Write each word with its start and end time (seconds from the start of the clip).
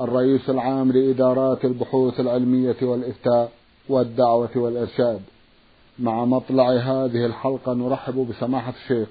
الرئيس 0.00 0.50
العام 0.50 0.92
لإدارات 0.92 1.64
البحوث 1.64 2.20
العلمية 2.20 2.76
والإفتاء 2.82 3.52
والدعوة 3.88 4.50
والإرشاد. 4.56 5.20
مع 5.98 6.24
مطلع 6.24 6.70
هذه 6.70 7.26
الحلقة 7.26 7.74
نرحب 7.74 8.26
بسماحة 8.30 8.72
الشيخ 8.82 9.08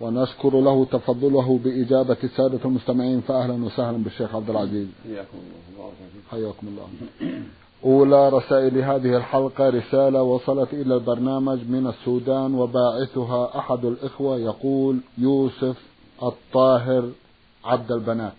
ونشكر 0.00 0.60
له 0.60 0.84
تفضله 0.84 1.58
بإجابة 1.64 2.16
السادة 2.24 2.60
المستمعين. 2.64 3.20
فأهلا 3.20 3.64
وسهلا 3.64 3.96
بالشيخ 3.96 4.34
عبد 4.34 4.50
العزيز. 4.50 4.86
حياكم 5.04 5.38
الله. 5.72 5.90
حياكم 6.30 6.66
الله. 6.68 6.86
أولى 7.84 8.28
رسائل 8.28 8.78
هذه 8.78 9.16
الحلقة 9.16 9.68
رسالة 9.68 10.22
وصلت 10.22 10.72
إلى 10.72 10.94
البرنامج 10.94 11.58
من 11.68 11.86
السودان 11.86 12.54
وباعثها 12.54 13.58
أحد 13.58 13.84
الإخوة 13.84 14.38
يقول 14.38 14.98
يوسف 15.18 15.76
الطاهر 16.22 17.10
عبد 17.64 17.92
البنات. 17.92 18.32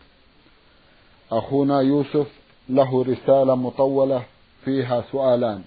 أخونا 1.31 1.81
يوسف 1.81 2.27
له 2.69 3.03
رسالة 3.03 3.55
مطولة 3.55 4.23
فيها 4.65 5.03
سؤالان. 5.11 5.61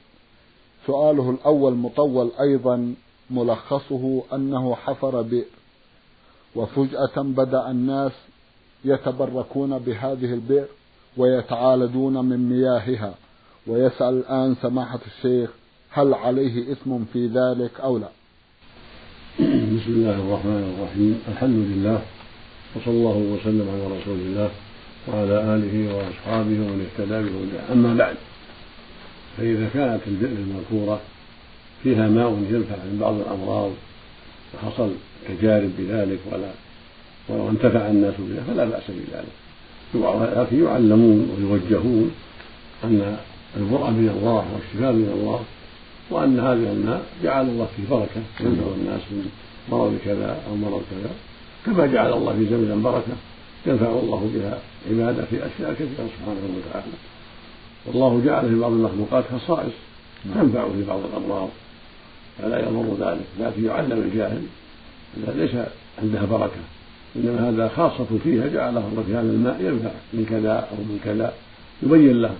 سؤاله 0.86 1.30
الأول 1.30 1.74
مطول 1.74 2.30
أيضا 2.40 2.94
ملخصه 3.30 4.22
أنه 4.32 4.74
حفر 4.74 5.22
بئر. 5.22 5.44
وفجأة 6.56 7.16
بدأ 7.16 7.70
الناس 7.70 8.12
يتبركون 8.84 9.78
بهذه 9.78 10.34
البئر 10.34 10.66
ويتعالدون 11.16 12.24
من 12.24 12.48
مياهها. 12.48 13.14
ويسأل 13.66 14.14
الآن 14.14 14.56
سماحة 14.62 15.00
الشيخ 15.06 15.50
هل 15.90 16.14
عليه 16.14 16.72
إثم 16.72 17.04
في 17.12 17.26
ذلك 17.26 17.80
أو 17.80 17.98
لا. 17.98 18.08
بسم 19.38 19.92
الله 19.92 20.14
الرحمن 20.14 20.74
الرحيم. 20.76 21.22
الحمد 21.28 21.56
لله 21.56 22.02
وصلى 22.76 22.94
الله 22.94 23.16
وسلم 23.16 23.68
على 23.70 24.00
رسول 24.00 24.18
الله. 24.18 24.50
وعلى 25.08 25.54
آله 25.54 25.94
وأصحابه 25.94 26.58
ومن 26.60 26.86
اهتدى 26.86 27.22
بهداه. 27.22 27.72
أما 27.72 27.94
بعد 27.94 28.16
فإذا 29.36 29.68
كانت 29.74 30.00
البئر 30.06 30.36
المذكورة 30.38 31.00
فيها 31.82 32.08
ماء 32.08 32.28
ينفع 32.28 32.76
من 32.76 32.98
بعض 33.00 33.14
الأمراض 33.14 33.70
وحصل 34.54 34.90
تجارب 35.28 35.70
بذلك 35.78 36.18
ولا 36.32 36.50
وانتفع 37.28 37.86
الناس 37.86 38.14
بها 38.18 38.42
فلا 38.54 38.64
بأس 38.64 38.82
بذلك. 38.88 39.32
لكن 40.36 40.64
يعلمون 40.64 41.30
ويوجهون 41.36 42.10
أن 42.84 43.16
البرء 43.56 43.90
من 43.90 44.08
الله 44.16 44.44
والشفاء 44.54 44.92
من 44.92 45.12
الله 45.14 45.40
وأن 46.10 46.40
هذه 46.40 46.72
الماء 46.72 47.02
جعل 47.24 47.48
الله 47.48 47.68
فيه 47.76 47.96
بركة 47.96 48.22
ينفع 48.40 48.66
الناس 48.76 49.00
من 49.10 49.30
مرض 49.70 49.98
كذا 50.04 50.42
أو 50.48 50.56
مرض 50.56 50.82
كذا. 50.90 51.10
كما 51.66 51.86
جعل 51.86 52.12
الله 52.12 52.32
في 52.32 52.46
زمزم 52.46 52.82
بركة 52.82 53.12
ينفع 53.66 53.86
الله 53.86 54.30
بها 54.34 54.58
عباده 54.90 55.24
في 55.24 55.36
أشياء 55.36 55.72
كثيرة 55.72 56.08
سبحانه 56.18 56.40
وتعالى. 56.56 56.92
والله 57.86 58.22
جعل 58.24 58.48
في 58.48 58.60
بعض 58.60 58.72
المخلوقات 58.72 59.24
خصائص 59.32 59.72
تنفع 60.34 60.68
في 60.68 60.84
بعض 60.88 61.00
الأمراض 61.12 61.48
فلا 62.38 62.58
يضر 62.58 63.06
ذلك. 63.06 63.26
لكن 63.40 63.64
يعلم 63.64 63.98
الجاهل 63.98 64.42
انها 65.16 65.34
ليس 65.34 65.66
عندها 66.02 66.24
بركة 66.24 66.62
إنما 67.16 67.48
هذا 67.48 67.68
خاصة 67.68 68.06
فيها 68.24 68.46
جعله 68.46 68.88
الله 68.88 69.02
في 69.06 69.12
هذا 69.12 69.30
الماء 69.30 69.56
ينفع 69.60 69.90
من 70.12 70.26
كذا 70.30 70.52
أو 70.52 70.76
من 70.76 71.00
كذا 71.04 71.32
يبين 71.82 72.22
له 72.22 72.34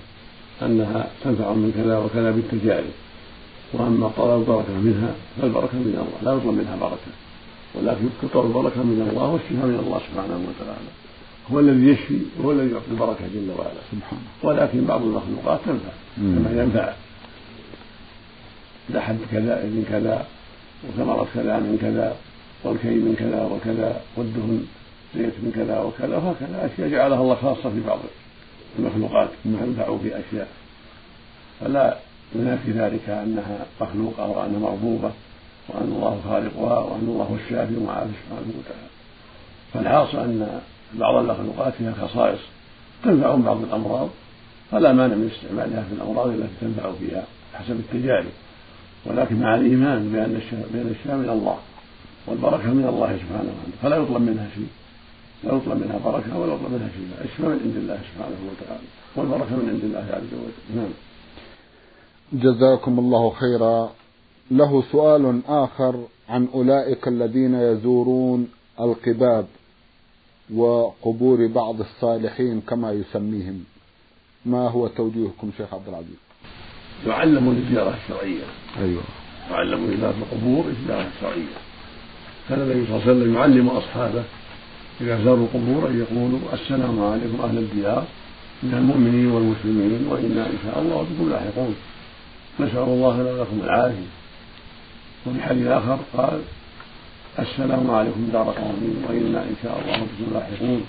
أنها 0.62 1.06
تنفع 1.24 1.52
من 1.52 1.72
كذا 1.76 1.98
وكذا 1.98 2.30
بالتجارب 2.30 2.92
وأما 3.72 4.10
طلب 4.16 4.40
البركة 4.40 4.72
منها 4.72 5.14
فالبركة 5.40 5.74
من 5.74 6.06
الله 6.06 6.32
لا 6.32 6.38
يطلب 6.38 6.54
منها 6.54 6.76
بركة 6.76 7.12
ولكن 7.74 8.04
تطلب 8.22 8.46
البركة 8.46 8.82
من 8.82 9.08
الله 9.10 9.28
والشفاء 9.28 9.66
من 9.66 9.78
الله 9.86 9.98
سبحانه 9.98 10.40
وتعالى. 10.48 10.90
هو 11.52 11.60
الذي 11.60 11.88
يشفي 11.88 12.18
وهو 12.38 12.52
الذي 12.52 12.72
يعطي 12.72 12.90
البركة 12.90 13.24
جل 13.34 13.50
وعلا. 13.58 13.80
سبحانه 13.92 14.22
ولكن 14.42 14.84
بعض 14.84 15.02
المخلوقات 15.02 15.60
تنفع 15.66 15.92
كما 16.16 16.62
ينفع. 16.62 16.92
لحد 18.90 19.18
كذا 19.32 19.64
من 19.64 19.86
كذا 19.90 20.26
وثمرة 20.84 21.26
كذا 21.34 21.56
من 21.56 21.78
كذا 21.82 22.16
والكي 22.64 22.88
من 22.88 23.14
كذا 23.18 23.44
وكذا 23.44 24.00
والدهن 24.16 24.66
زيت 25.16 25.34
من 25.42 25.52
كذا 25.54 25.80
وكذا 25.80 26.16
وهكذا. 26.16 26.70
أشياء 26.74 26.88
جعلها 26.88 27.20
الله 27.20 27.34
خاصة 27.34 27.70
في 27.70 27.80
بعض 27.86 27.98
المخلوقات 28.78 29.28
تنفع 29.44 29.96
في 30.02 30.08
أشياء. 30.08 30.48
فلا 31.60 31.96
ينافي 32.34 32.70
ذلك 32.70 33.08
أنها 33.08 33.66
مخلوقة 33.80 34.28
وأنها 34.28 34.58
مربوبة 34.58 35.10
وأن 35.68 35.92
الله 35.96 36.20
خالقها 36.24 36.78
وأن 36.78 37.08
الله 37.08 37.38
الشافي 37.44 37.76
ومعافي 37.76 38.10
سبحانه 38.24 38.52
وتعالى. 38.58 38.88
فالحاصل 39.72 40.18
أن 40.18 40.60
بعض 40.94 41.14
المخلوقات 41.14 41.72
فيها 41.74 41.92
خصائص 41.92 42.40
تنفع 43.04 43.34
بعض 43.34 43.62
الأمراض 43.62 44.08
فلا 44.70 44.92
مانع 44.92 45.14
من 45.14 45.30
استعمالها 45.36 45.82
في 45.82 45.94
الأمراض 45.94 46.28
التي 46.28 46.52
تنفع 46.60 46.92
فيها 46.92 47.24
حسب 47.54 47.80
التجارب 47.80 48.30
ولكن 49.06 49.40
مع 49.40 49.54
الإيمان 49.54 50.12
بأن 50.12 50.40
بأن 50.72 50.90
الشفاء 50.90 51.16
من 51.16 51.28
الله 51.28 51.58
والبركة 52.26 52.72
من 52.72 52.86
الله 52.88 53.16
سبحانه 53.16 53.50
وتعالى 53.52 53.72
فلا 53.82 53.96
يطلب 53.96 54.22
منها 54.22 54.48
شيء. 54.54 54.68
لا 55.44 55.56
يطلب 55.56 55.84
منها 55.84 55.98
بركة 56.04 56.38
ولا 56.38 56.54
يطلب 56.54 56.72
منها 56.72 56.88
شيء. 56.88 57.24
الشفاء 57.24 57.48
من 57.48 57.60
عند 57.64 57.76
الله 57.76 57.98
سبحانه 58.14 58.36
وتعالى 58.50 58.86
والبركة 59.16 59.56
من 59.56 59.68
عند 59.68 59.84
الله 59.84 60.06
عز 60.10 60.34
وجل. 60.34 60.76
نعم. 60.76 60.92
جزاكم 62.32 62.98
الله 62.98 63.30
خيرا. 63.30 63.92
له 64.50 64.82
سؤال 64.92 65.40
آخر 65.48 66.04
عن 66.28 66.48
أولئك 66.54 67.08
الذين 67.08 67.54
يزورون 67.54 68.48
القباب. 68.80 69.46
وقبور 70.54 71.46
بعض 71.46 71.80
الصالحين 71.80 72.60
كما 72.60 72.92
يسميهم. 72.92 73.64
ما 74.46 74.68
هو 74.68 74.86
توجيهكم 74.86 75.50
شيخ 75.58 75.74
عبد 75.74 75.88
العزيز؟ 75.88 76.20
يعلمون 77.06 77.56
الزيارة 77.56 77.96
الشرعية. 78.04 78.44
أيوة. 78.78 79.02
يعلمون 79.50 79.96
زيارة 79.96 80.14
القبور 80.22 80.64
الزيارة 80.66 81.08
الشرعية. 81.16 81.58
كان 82.48 82.60
النبي 82.60 82.86
صلى 82.86 82.96
الله 82.96 83.02
عليه 83.08 83.12
وسلم 83.12 83.34
يعلم 83.34 83.68
أصحابه. 83.68 84.24
إذا 85.00 85.24
زاروا 85.24 85.46
القبور 85.46 85.88
أن 85.88 85.98
يقولوا 86.00 86.38
السلام 86.52 87.02
عليكم 87.02 87.40
أهل 87.40 87.58
الديار. 87.58 88.04
من 88.62 88.74
المؤمنين 88.74 89.30
والمسلمين 89.30 90.06
وإنا 90.06 90.46
إن 90.46 90.58
شاء 90.64 90.82
الله 90.82 91.02
بكم 91.02 91.30
لاحقون. 91.30 91.74
نسأل 92.60 92.78
الله 92.78 93.22
لنا 93.22 93.32
ولكم 93.32 93.60
العافية. 93.64 94.06
وفي 95.26 95.42
حديث 95.42 95.66
آخر 95.66 95.98
قال 96.16 96.40
السلام 97.42 97.90
عليكم. 97.90 98.28
دار 98.32 98.48
قوم 98.58 99.04
وإنا 99.08 99.42
إن 99.42 99.56
شاء 99.62 99.74
الله 99.80 99.96
بكم 99.98 100.34
لاحقون 100.34 100.82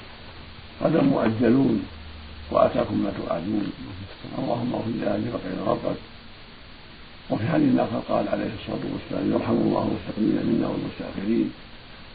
غدا 0.83 1.01
مؤجلون 1.01 1.85
وآتاكم 2.51 2.97
ما 3.03 3.11
توعدون. 3.17 3.65
اللهم 4.39 4.73
اغفر 4.73 4.91
لأهل 5.01 5.23
بقيع 5.33 5.55
غرقت 5.65 5.99
وفي 7.29 7.47
حديث 7.47 7.79
آخر 7.79 7.99
قال 8.09 8.27
عليه 8.33 8.51
الصلاة 8.59 8.85
والسلام 8.93 9.25
يرحم 9.33 9.57
الله 9.65 9.83
المستقيمين 9.89 10.45
منا 10.49 10.67
والمستأخرين. 10.67 11.47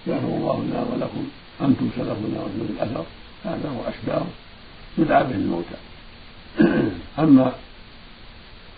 يغفر 0.06 0.32
الله 0.38 0.56
لنا 0.64 0.80
ولكم. 0.90 1.24
أنتم 1.60 1.88
سلفنا 1.96 2.38
وفي 2.42 2.72
الأثر 2.72 3.04
هذا 3.44 3.68
هو 3.74 3.80
أشباه 3.92 4.26
يدعى 4.98 5.24
به 5.24 5.34
الموتى. 5.42 5.78
أما 7.24 7.52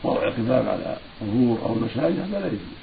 وضع 0.04 0.22
القباب 0.28 0.68
على 0.68 0.96
قبور 1.20 1.58
أو 1.62 1.74
مساجد 1.74 2.26
فلا 2.32 2.46
يجوز. 2.46 2.80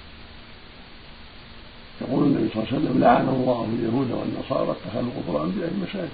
يقول 2.01 2.23
النبي 2.23 2.49
صلى 2.53 2.63
الله 2.63 2.73
عليه 2.73 2.83
وسلم 2.83 3.01
لعن 3.01 3.27
الله 3.29 3.67
اليهود 3.79 4.11
والنصارى 4.11 4.71
اتخذوا 4.71 5.11
قبور 5.17 5.44
انبياء 5.44 5.71
المساجد 5.71 6.09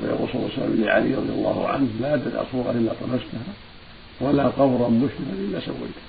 ويقول 0.00 0.28
صلى 0.28 0.40
الله 0.40 0.50
عليه 0.52 0.62
وسلم 0.62 0.84
لعلي 0.84 1.14
رضي 1.14 1.32
الله 1.32 1.68
عنه 1.68 1.88
لا 2.00 2.16
تدع 2.16 2.42
صورة 2.52 2.70
إلا 2.70 2.92
طمستها 2.92 3.52
ولا 4.20 4.46
قبرا 4.46 4.88
مشرفا 4.88 5.32
إلا 5.32 5.60
سويته. 5.60 6.06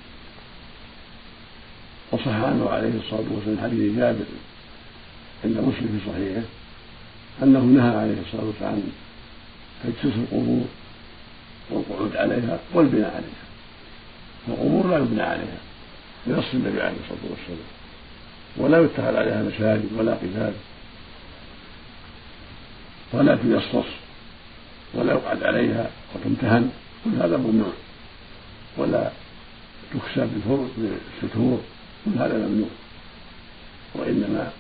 وصح 2.12 2.28
عنه 2.28 2.70
عليه 2.70 3.00
الصلاة 3.00 3.24
والسلام 3.36 3.58
حديث 3.64 3.98
جابر 3.98 4.26
عند 5.44 5.58
مسلم 5.58 6.00
في 6.00 6.12
صحيحه 6.12 6.42
أنه 7.44 7.60
نهى 7.60 7.98
عليه 7.98 8.22
الصلاة 8.26 8.46
والسلام 8.46 8.72
عن 8.74 8.92
تجسيس 9.84 10.14
القبور 10.20 10.66
والقعود 11.70 12.16
عليها 12.16 12.60
والبناء 12.74 13.16
عليها. 13.16 13.46
القبور 14.48 14.88
لا 14.88 14.98
يبنى 14.98 15.22
عليها 15.22 15.58
بنص 16.28 16.46
النبي 16.54 16.82
عليه 16.82 16.98
الصلاة 17.04 17.32
والسلام. 17.32 17.70
ولا 18.58 18.80
يتخذ 18.80 19.16
عليها 19.16 19.44
مساجد 19.44 19.90
ولا 19.98 20.14
قباب 20.14 20.54
ولا 23.14 23.36
تيصص 23.36 23.90
ولا 24.94 25.14
يقعد 25.14 25.44
عليها 25.44 25.90
وتمتهن. 26.16 26.72
كل 27.06 27.10
هذا 27.22 27.38
ممنوع. 27.38 27.74
ولا 28.78 29.12
تكسى 29.94 30.28
بالستور. 30.38 31.60
كل 32.06 32.12
هذا 32.18 32.38
ممنوع. 32.38 32.70
وإنما 33.96 34.52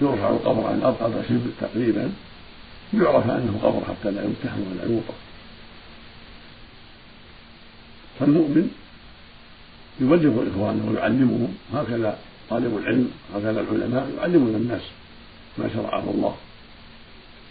يرفع 0.00 0.30
القبر 0.30 0.66
عن 0.66 0.80
قدر 1.00 1.22
شبر 1.28 1.50
تقريبا. 1.60 2.12
يعرف 2.94 3.30
أنه 3.30 3.60
قبر 3.62 3.80
حتى 3.84 4.10
لا 4.10 4.24
يمتهن 4.24 4.66
ولا 4.70 4.92
يوقف. 4.92 5.14
فالمؤمن 8.20 8.70
يبلغ 10.00 10.48
إخوانه 10.50 10.90
ويعلمهم 10.90 11.54
هكذا 11.74 12.18
طالب 12.52 12.76
العلم 12.76 13.10
هكذا 13.34 13.60
العلماء 13.60 14.10
يعلمون 14.18 14.54
الناس 14.54 14.82
ما 15.58 15.68
شرعه 15.74 16.04
الله. 16.14 16.34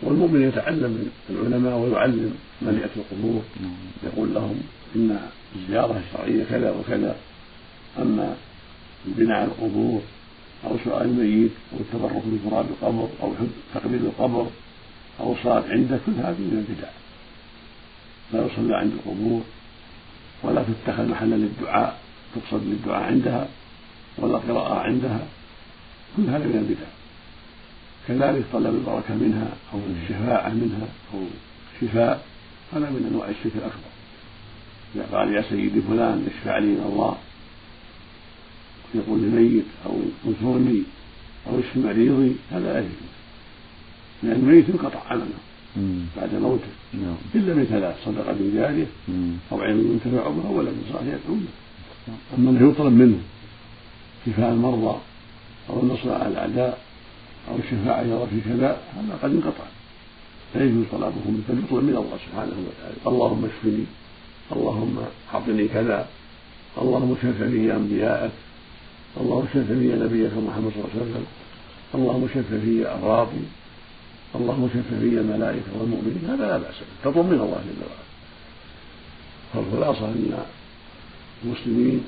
والمؤمن 0.04 0.42
يتعلم 0.42 0.92
من 0.92 1.12
العلماء 1.30 1.78
ويعلم 1.78 2.34
يأتي 2.62 3.00
القبور 3.00 3.42
يقول 4.04 4.34
لهم 4.34 4.62
إن 4.96 5.20
الزيارة 5.56 6.02
الشرعية 6.04 6.44
كذا 6.44 6.72
وكذا 6.72 7.16
أما 8.02 8.36
بناء 9.06 9.44
القبور 9.44 10.02
أو 10.66 10.78
سؤال 10.86 11.08
الميت 11.08 11.52
أو 11.74 11.80
التبرك 11.80 12.24
بتراب 12.26 12.66
القبر 12.70 13.08
أو 13.24 13.34
تقبيل 13.76 14.02
القبر 14.06 14.48
أو 15.20 15.34
الصلاة 15.34 15.64
عنده 15.70 16.00
كل 16.06 16.12
هذه 16.12 16.40
من 16.40 16.66
البدع. 16.68 16.90
لا 18.34 18.46
يصلى 18.46 18.78
عند 18.78 18.92
القبور 18.92 19.42
ولا 20.44 20.64
تتخذ 20.64 21.08
محلا 21.08 21.36
للدعاء 21.36 22.00
تقصد 22.36 22.64
للدعاء 22.66 23.04
عندها. 23.04 23.48
ولا 24.18 24.38
قراءة 24.38 24.80
عندها 24.80 25.28
كل 26.18 26.24
هذا 26.24 26.46
من 26.46 26.58
البدع. 26.58 26.88
كذلك 28.08 28.46
طلب 28.54 28.76
البركة 28.76 29.16
منها 29.16 29.50
أو 29.74 29.80
الشفاعة 30.04 30.50
منها 30.50 30.88
أو 31.14 31.20
الشفاء 31.76 32.26
هذا 32.74 32.90
من 32.90 33.10
أنواع 33.12 33.30
الشرك 33.30 33.52
الأكبر. 33.56 33.92
إذا 34.96 35.06
قال 35.12 35.34
يا 35.34 35.42
سيدي 35.50 35.82
فلان 35.82 36.28
اشفع 36.28 36.58
لي 36.58 36.68
من 36.68 36.84
الله. 36.92 37.18
يقول 38.96 39.20
للميت 39.20 39.66
أو 39.86 40.00
انصرني 40.28 40.84
أو 41.48 41.60
اشف 41.60 41.78
مريضي 41.78 42.36
هذا 42.52 42.74
لا 42.74 42.80
يجوز. 42.80 43.12
لأن 44.24 44.32
الميت 44.32 44.70
انقطع 44.70 45.00
عمله 45.08 45.40
بعد 46.18 46.36
موته. 46.36 46.72
نعم. 46.94 47.16
إلا 47.36 47.54
من 47.54 47.66
ثلاث 47.66 47.96
صدقة 48.06 48.36
جارية 48.56 48.88
أو 49.52 49.62
علم 49.62 49.92
ينتفع 49.92 50.30
بها 50.30 50.50
ولد 50.50 50.74
صالح 50.94 51.08
يدعو 51.08 51.36
له. 51.36 51.54
أما 52.38 52.50
أنه 52.50 52.70
يطلب 52.70 52.94
منه 52.94 53.18
شفاء 54.26 54.52
المرضى 54.52 54.98
أو 55.70 55.80
النصر 55.80 56.14
على 56.14 56.28
الأعداء 56.28 56.80
أو 57.50 57.56
الشفاعة 57.56 58.02
يرى 58.02 58.28
في 58.30 58.50
كذا 58.50 58.78
هذا 58.96 59.20
قد 59.24 59.32
انقطع. 59.32 59.64
لا 60.56 60.64
يجوز 60.64 60.86
طلبه 60.92 61.22
منه 61.26 61.44
بل 61.50 61.60
يطلب 61.64 61.84
من 61.84 61.96
الله 61.96 62.18
سبحانه 62.26 62.56
وتعالى. 62.68 62.96
اللهم 63.08 63.46
اشفني 63.46 63.86
اللهم 64.52 64.98
أعطني 65.34 65.68
كذا 65.68 66.08
اللهم 66.82 67.16
شف 67.16 67.44
في 67.44 67.76
أنبياءك 67.76 68.32
اللهم 69.22 69.46
شف 69.54 69.58
في 69.58 69.96
نبيك 70.04 70.32
محمد 70.48 70.72
صلى 70.72 70.84
الله 70.84 70.92
عليه 70.94 71.02
وسلم 71.02 71.26
اللهم 71.96 72.28
شف 72.28 72.54
في 72.64 72.88
أمراضي 72.88 73.46
اللهم 74.36 74.70
شف 74.74 74.88
في 75.00 75.20
الملائكة 75.20 75.72
والمؤمنين. 75.80 76.26
هذا 76.28 76.48
لا 76.48 76.58
بأس 76.58 76.76
به. 76.80 77.12
تطلب 77.12 77.26
من 77.26 77.40
الله 77.46 77.62
جل 77.68 77.82
وعلا. 77.90 78.06
فالخلاصة 79.54 80.06
أن 80.06 80.44
المسلمين 81.44 82.04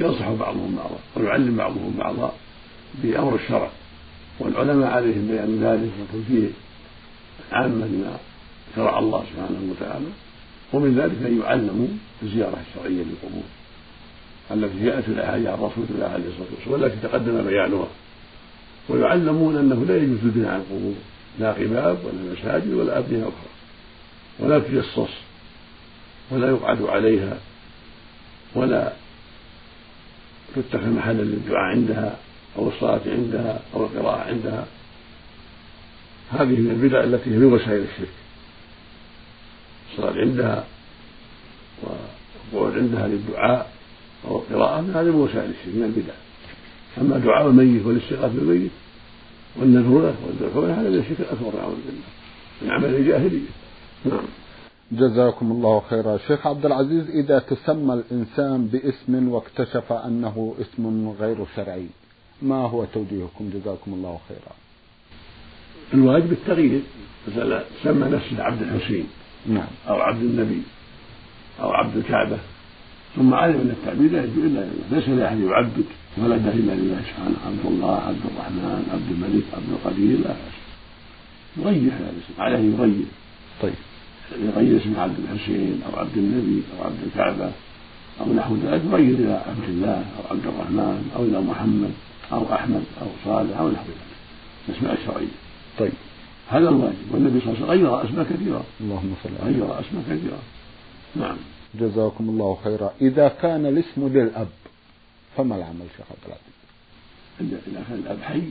ينصح 0.00 0.30
بعضهم 0.30 0.76
بعضا 0.76 0.98
ويعلم 1.16 1.56
بعضهم 1.56 1.94
بعضا 1.98 2.32
بأمر 2.94 3.34
الشرع. 3.34 3.70
والعلماء 4.40 4.90
عليهم 4.90 5.28
بيان 5.30 5.60
ذلك 5.62 5.90
وتوجيه 6.00 6.48
عامة 7.52 7.86
لما 7.86 8.16
شرع 8.76 8.98
الله 8.98 9.24
سبحانه 9.32 9.70
وتعالى 9.70 10.06
ومن 10.72 10.98
ذلك 10.98 11.26
أن 11.26 11.40
يعلموا 11.40 11.86
الزيارة 12.22 12.58
الشرعية 12.68 13.02
للقبور 13.02 13.42
التي 14.50 14.84
جاءت 14.84 15.04
في 15.04 15.10
الأحاديث 15.10 15.46
عن 15.46 15.54
رسول 15.54 15.84
الله 15.90 16.06
عليه 16.06 16.24
الصلاة 16.28 16.48
والسلام 16.56 16.82
والتي 16.82 16.96
تقدم 17.08 17.42
بيانها. 17.42 17.88
ويعلمون 18.88 19.56
أنه 19.56 19.84
لا 19.84 19.96
يجوز 19.96 20.18
البناء 20.22 20.50
على 20.50 20.62
القبور 20.62 20.94
لا 21.38 21.52
قباب 21.52 21.98
ولا 22.04 22.32
مساجد 22.32 22.72
ولا 22.72 22.98
أبنية 22.98 23.22
أخرى 23.22 23.50
ولا 24.38 24.58
تجصص 24.58 25.10
ولا 26.30 26.48
يقعد 26.48 26.82
عليها 26.82 27.38
ولا 28.54 28.92
تتخذ 30.56 30.90
محلا 30.90 31.22
للدعاء 31.22 31.76
عندها 31.76 32.16
أو 32.58 32.68
الصلاة 32.68 33.00
عندها 33.06 33.60
أو 33.74 33.84
القراءة 33.84 34.28
عندها. 34.28 34.66
هذه 36.30 36.60
من 36.60 36.70
البدع 36.70 37.04
التي 37.04 37.30
هي 37.30 37.36
من 37.36 37.52
وسائل 37.52 37.84
الشرك. 37.92 38.08
الصلاة 39.90 40.20
عندها 40.20 40.64
والقعود 41.82 42.78
عندها 42.78 43.08
للدعاء 43.08 43.72
أو 44.28 44.38
القراءة 44.38 44.80
هذه 44.80 45.04
من 45.04 45.14
وسائل 45.14 45.50
الشرك 45.50 45.74
من 45.74 45.84
البدع. 45.84 46.14
أما 46.98 47.18
دعاء 47.18 47.46
الميت 47.46 47.86
والاستغاثة 47.86 48.28
بالميت 48.28 48.70
والنذر 49.56 50.00
له 50.00 50.14
والذبح 50.26 50.78
هذا 50.78 50.90
من 50.90 50.98
الشرك 50.98 51.20
الأكبر 51.20 51.58
نعوذ 51.58 51.76
بالله. 51.86 52.10
من 52.62 52.70
عمل 52.70 52.94
الجاهلية. 52.94 53.50
نعم. 54.04 54.39
جزاكم 54.92 55.52
الله 55.52 55.82
خيرا. 55.90 56.18
شيخ 56.18 56.46
عبد 56.46 56.66
العزيز 56.66 57.10
إذا 57.10 57.38
تسمى 57.38 57.94
الإنسان 57.94 58.66
باسم 58.66 59.28
واكتشف 59.28 59.92
أنه 59.92 60.54
اسم 60.60 61.08
غير 61.20 61.36
شرعي 61.56 61.86
ما 62.42 62.56
هو 62.56 62.84
توجيهكم؟ 62.84 63.50
جزاكم 63.54 63.92
الله 63.92 64.18
خيرا. 64.28 64.54
الواجب 65.94 66.32
التغيير 66.32 66.82
مثلا 67.28 67.64
سمى 67.82 68.08
نفسه 68.08 68.42
عبد 68.42 68.62
الحسين 68.62 69.06
نعم. 69.46 69.66
أو 69.88 69.96
عبد 70.00 70.22
النبي 70.22 70.62
أو 71.60 71.70
عبد 71.70 71.96
الكعبة 71.96 72.38
ثم 73.16 73.34
علم 73.34 73.60
أن 73.60 73.70
التعبير 73.70 74.10
لا 74.12 74.24
يجوز 74.24 74.38
إلا 74.38 74.60
لله 74.60 74.70
ليس 74.90 75.08
لأحد 75.08 75.40
يعبد 75.40 75.84
ولده 76.18 76.52
إلا 76.52 76.72
لله 76.72 77.02
سبحانه 77.02 77.36
عبد 77.46 77.66
الله 77.66 77.96
عبد 77.96 78.20
الرحمن 78.24 78.88
عبد 78.92 79.10
الملك 79.10 79.44
عبد 79.54 79.68
القدير 79.70 80.18
لا. 80.18 80.34
يغير 81.56 81.92
هذا 81.92 82.10
الاسم 82.10 82.42
عليه 82.42 82.74
يغير. 82.74 83.06
طيب. 83.62 83.74
يغير 84.38 84.80
اسم 84.80 84.96
عبد 84.96 85.18
الحسين 85.18 85.82
أو 85.86 86.00
عبد 86.00 86.16
النبي 86.16 86.62
أو 86.78 86.84
عبد 86.84 86.98
الكعبة 87.06 87.52
أو 88.20 88.32
نحو 88.32 88.56
ذلك 88.56 88.82
يغير 88.84 89.14
إلى 89.14 89.42
عبد 89.46 89.68
الله 89.68 89.98
أو 89.98 90.30
عبد 90.30 90.46
الرحمن 90.46 91.10
أو 91.16 91.24
إلى 91.24 91.40
محمد 91.40 91.90
أو 92.32 92.54
أحمد 92.54 92.84
أو 93.02 93.06
صالح 93.24 93.58
أو 93.58 93.70
نحو 93.70 93.84
ذلك. 93.84 94.10
الأسماء 94.68 94.92
الشرعية. 95.00 95.26
طيب. 95.78 95.92
هذا 96.48 96.68
الواجب. 96.68 96.96
والنبي 97.10 97.40
صلى 97.40 97.54
الله 97.54 97.70
عليه 97.70 97.80
وسلم 97.80 97.90
غير 97.90 98.04
أسماء 98.04 98.24
كثيرة. 98.24 98.64
اللهم 98.80 99.14
صل 99.24 99.30
على 99.42 99.52
غير 99.52 99.80
أسماء 99.80 100.02
كثيرة. 100.10 100.38
نعم. 101.16 101.36
جزاكم 101.74 102.28
الله 102.28 102.58
خيرا. 102.64 102.92
إذا 103.00 103.28
كان 103.28 103.66
الاسم 103.66 104.08
للأب 104.08 104.48
فما 105.36 105.56
العمل 105.56 105.86
شيخ 105.96 106.06
عبد 106.10 106.24
العزيز؟ 106.26 107.60
إذا 107.66 107.84
كان 107.88 107.98
الأب 107.98 108.22
حي 108.22 108.42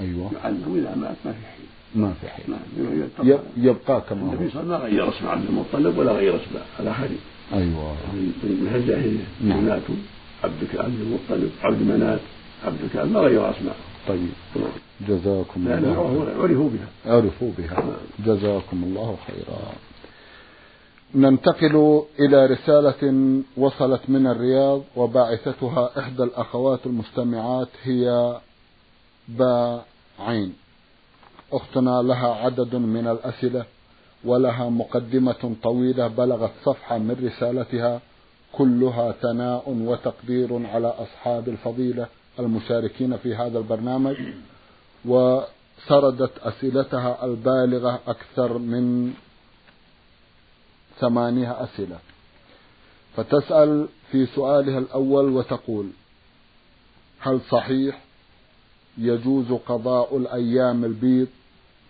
أيوه. 0.00 0.30
يعلم 0.42 0.74
إذا 0.76 0.94
مات 0.96 1.16
ما 1.24 1.32
في 1.32 1.46
حي. 1.46 1.77
ما 1.94 2.12
في 2.20 2.28
حي 2.28 2.42
نعم 2.48 3.38
يبقى 3.56 4.02
كما 4.08 4.22
هو. 4.22 4.32
النبي 4.32 4.50
صلى 4.50 4.62
الله 4.62 4.76
عليه 4.76 5.02
وسلم 5.02 5.04
ما 5.04 5.04
غير 5.04 5.08
اسم 5.08 5.26
عبد 5.28 5.44
المطلب 5.48 5.98
ولا 5.98 6.12
غير 6.12 6.36
اسم 6.36 6.50
الآخرين 6.80 7.18
أيوه. 7.52 7.92
من 8.44 8.72
الجاهلية 8.74 9.24
نعم. 9.44 9.64
ماتوا 9.64 9.94
عبد 10.44 10.68
عبد 10.74 11.00
المطلب 11.00 11.50
عبد 11.62 11.82
منات 11.82 12.20
عبد 12.64 13.12
ما 13.12 13.20
غير 13.20 13.50
أسماء 13.50 13.76
طيب. 14.08 14.28
جزاكم 15.08 15.66
الله 15.68 16.34
عرفوا 16.38 16.70
بها. 16.70 17.14
عرفوا 17.14 17.50
بها. 17.58 17.74
نعم. 17.74 18.26
جزاكم 18.26 18.84
الله 18.84 19.16
خيرا. 19.26 19.58
ننتقل 21.14 22.02
إلى 22.20 22.46
رسالة 22.46 23.42
وصلت 23.56 24.00
من 24.08 24.26
الرياض 24.26 24.82
وباعثتها 24.96 25.90
إحدى 25.98 26.22
الأخوات 26.22 26.86
المستمعات 26.86 27.68
هي 27.82 28.36
با 29.28 29.82
عين 30.18 30.52
أختنا 31.52 32.02
لها 32.02 32.34
عدد 32.34 32.74
من 32.74 33.06
الأسئلة 33.06 33.64
ولها 34.24 34.68
مقدمة 34.68 35.54
طويلة 35.62 36.06
بلغت 36.06 36.50
صفحة 36.64 36.98
من 36.98 37.16
رسالتها 37.24 38.00
كلها 38.52 39.12
ثناء 39.12 39.64
وتقدير 39.66 40.66
على 40.66 40.86
أصحاب 40.88 41.48
الفضيلة 41.48 42.06
المشاركين 42.38 43.16
في 43.16 43.34
هذا 43.34 43.58
البرنامج. 43.58 44.16
وسردت 45.04 46.38
أسئلتها 46.42 47.24
البالغة 47.24 48.00
أكثر 48.06 48.58
من 48.58 49.14
ثمانية 51.00 51.64
أسئلة. 51.64 51.98
فتسأل 53.16 53.88
في 54.10 54.26
سؤالها 54.26 54.78
الأول 54.78 55.28
وتقول 55.28 55.90
هل 57.20 57.40
صحيح 57.50 58.00
يجوز 58.98 59.52
قضاء 59.52 60.16
الأيام 60.16 60.84
البيض 60.84 61.28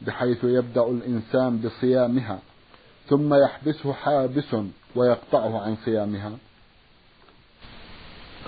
بحيث 0.01 0.45
يبدأ 0.45 0.83
الإنسان 0.83 1.59
بصيامها 1.59 2.39
ثم 3.09 3.35
يحبسه 3.35 3.93
حابس 3.93 4.57
ويقطعه 4.97 5.63
عن 5.63 5.77
صيامها. 5.85 6.33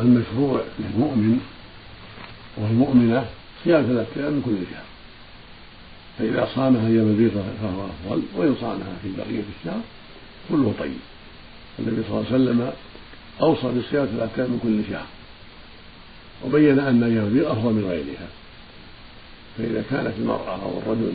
المشروع 0.00 0.62
للمؤمن 0.78 1.40
والمؤمنة 2.59 3.26
صيام 3.64 3.83
ثلاثة 3.83 4.21
أيام 4.21 4.33
من 4.33 4.42
كل 4.42 4.75
شهر. 4.75 4.85
فإذا 6.19 6.49
صامها 6.54 6.87
أيام 6.87 7.09
البيض 7.09 7.30
فهو 7.62 7.87
أفضل 7.87 8.23
وإن 8.37 8.57
صامها 8.61 8.97
في 9.02 9.12
بقية 9.16 9.42
الشهر 9.59 9.80
كله 10.49 10.75
طيب. 10.78 10.99
النبي 11.78 12.02
صلى 12.02 12.19
الله 12.19 12.33
عليه 12.33 12.35
وسلم 12.35 12.73
أوصى 13.40 13.78
بصيام 13.78 14.07
ثلاثة 14.07 14.42
من 14.42 14.61
كل 14.62 14.92
شهر 14.92 15.07
وبين 16.45 16.78
أن 16.78 17.02
أيام 17.02 17.25
البيض 17.25 17.47
أفضل 17.47 17.73
من 17.73 17.85
غيرها. 17.85 18.28
فإذا 19.59 19.85
كانت 19.90 20.14
المرأة 20.19 20.62
أو 20.62 20.78
الرجل 20.78 21.12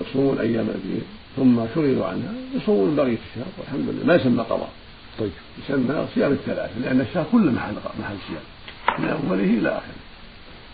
يصومون 0.00 0.38
أيام 0.38 0.68
البيض 0.68 1.02
ثم 1.36 1.66
شغلوا 1.74 2.06
عنها 2.06 2.32
يصومون 2.54 2.96
بقية 2.96 3.18
الشهر 3.30 3.52
والحمد 3.58 3.88
لله. 3.88 4.04
ما 4.04 4.14
يسمى 4.14 4.42
قضاء. 4.42 4.70
طيب. 5.18 5.30
يسمى 5.64 6.06
صيام 6.14 6.32
الثلاثة 6.32 6.78
لأن 6.78 7.00
الشهر 7.00 7.26
كله 7.32 7.52
محل 7.52 7.74
محل 8.00 8.16
صيام. 8.28 8.42
من 8.98 9.08
أوله 9.08 9.44
إلى 9.44 9.68
آخره. 9.68 10.00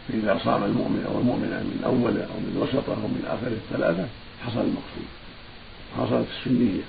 فإذا 0.09 0.41
صام 0.45 0.64
المؤمن 0.64 1.07
أو 1.09 1.21
المؤمنة 1.21 1.57
من 1.61 1.83
أوله 1.85 2.25
أو 2.25 2.41
من 2.41 2.57
وسطه 2.62 2.93
أو 3.02 3.09
من 3.09 3.25
آخره 3.26 3.57
الثلاثة 3.64 4.07
حصل 4.47 4.61
المقصود. 4.61 5.09
حصلت 5.97 6.26
السنية. 6.38 6.83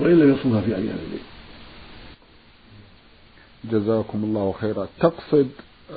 وإن 0.00 0.18
لم 0.18 0.34
يصومها 0.34 0.60
في 0.60 0.76
أيام 0.76 0.98
الليل 1.06 1.22
جزاكم 3.64 4.24
الله 4.24 4.54
خيرا. 4.60 4.88
تقصد 5.00 5.50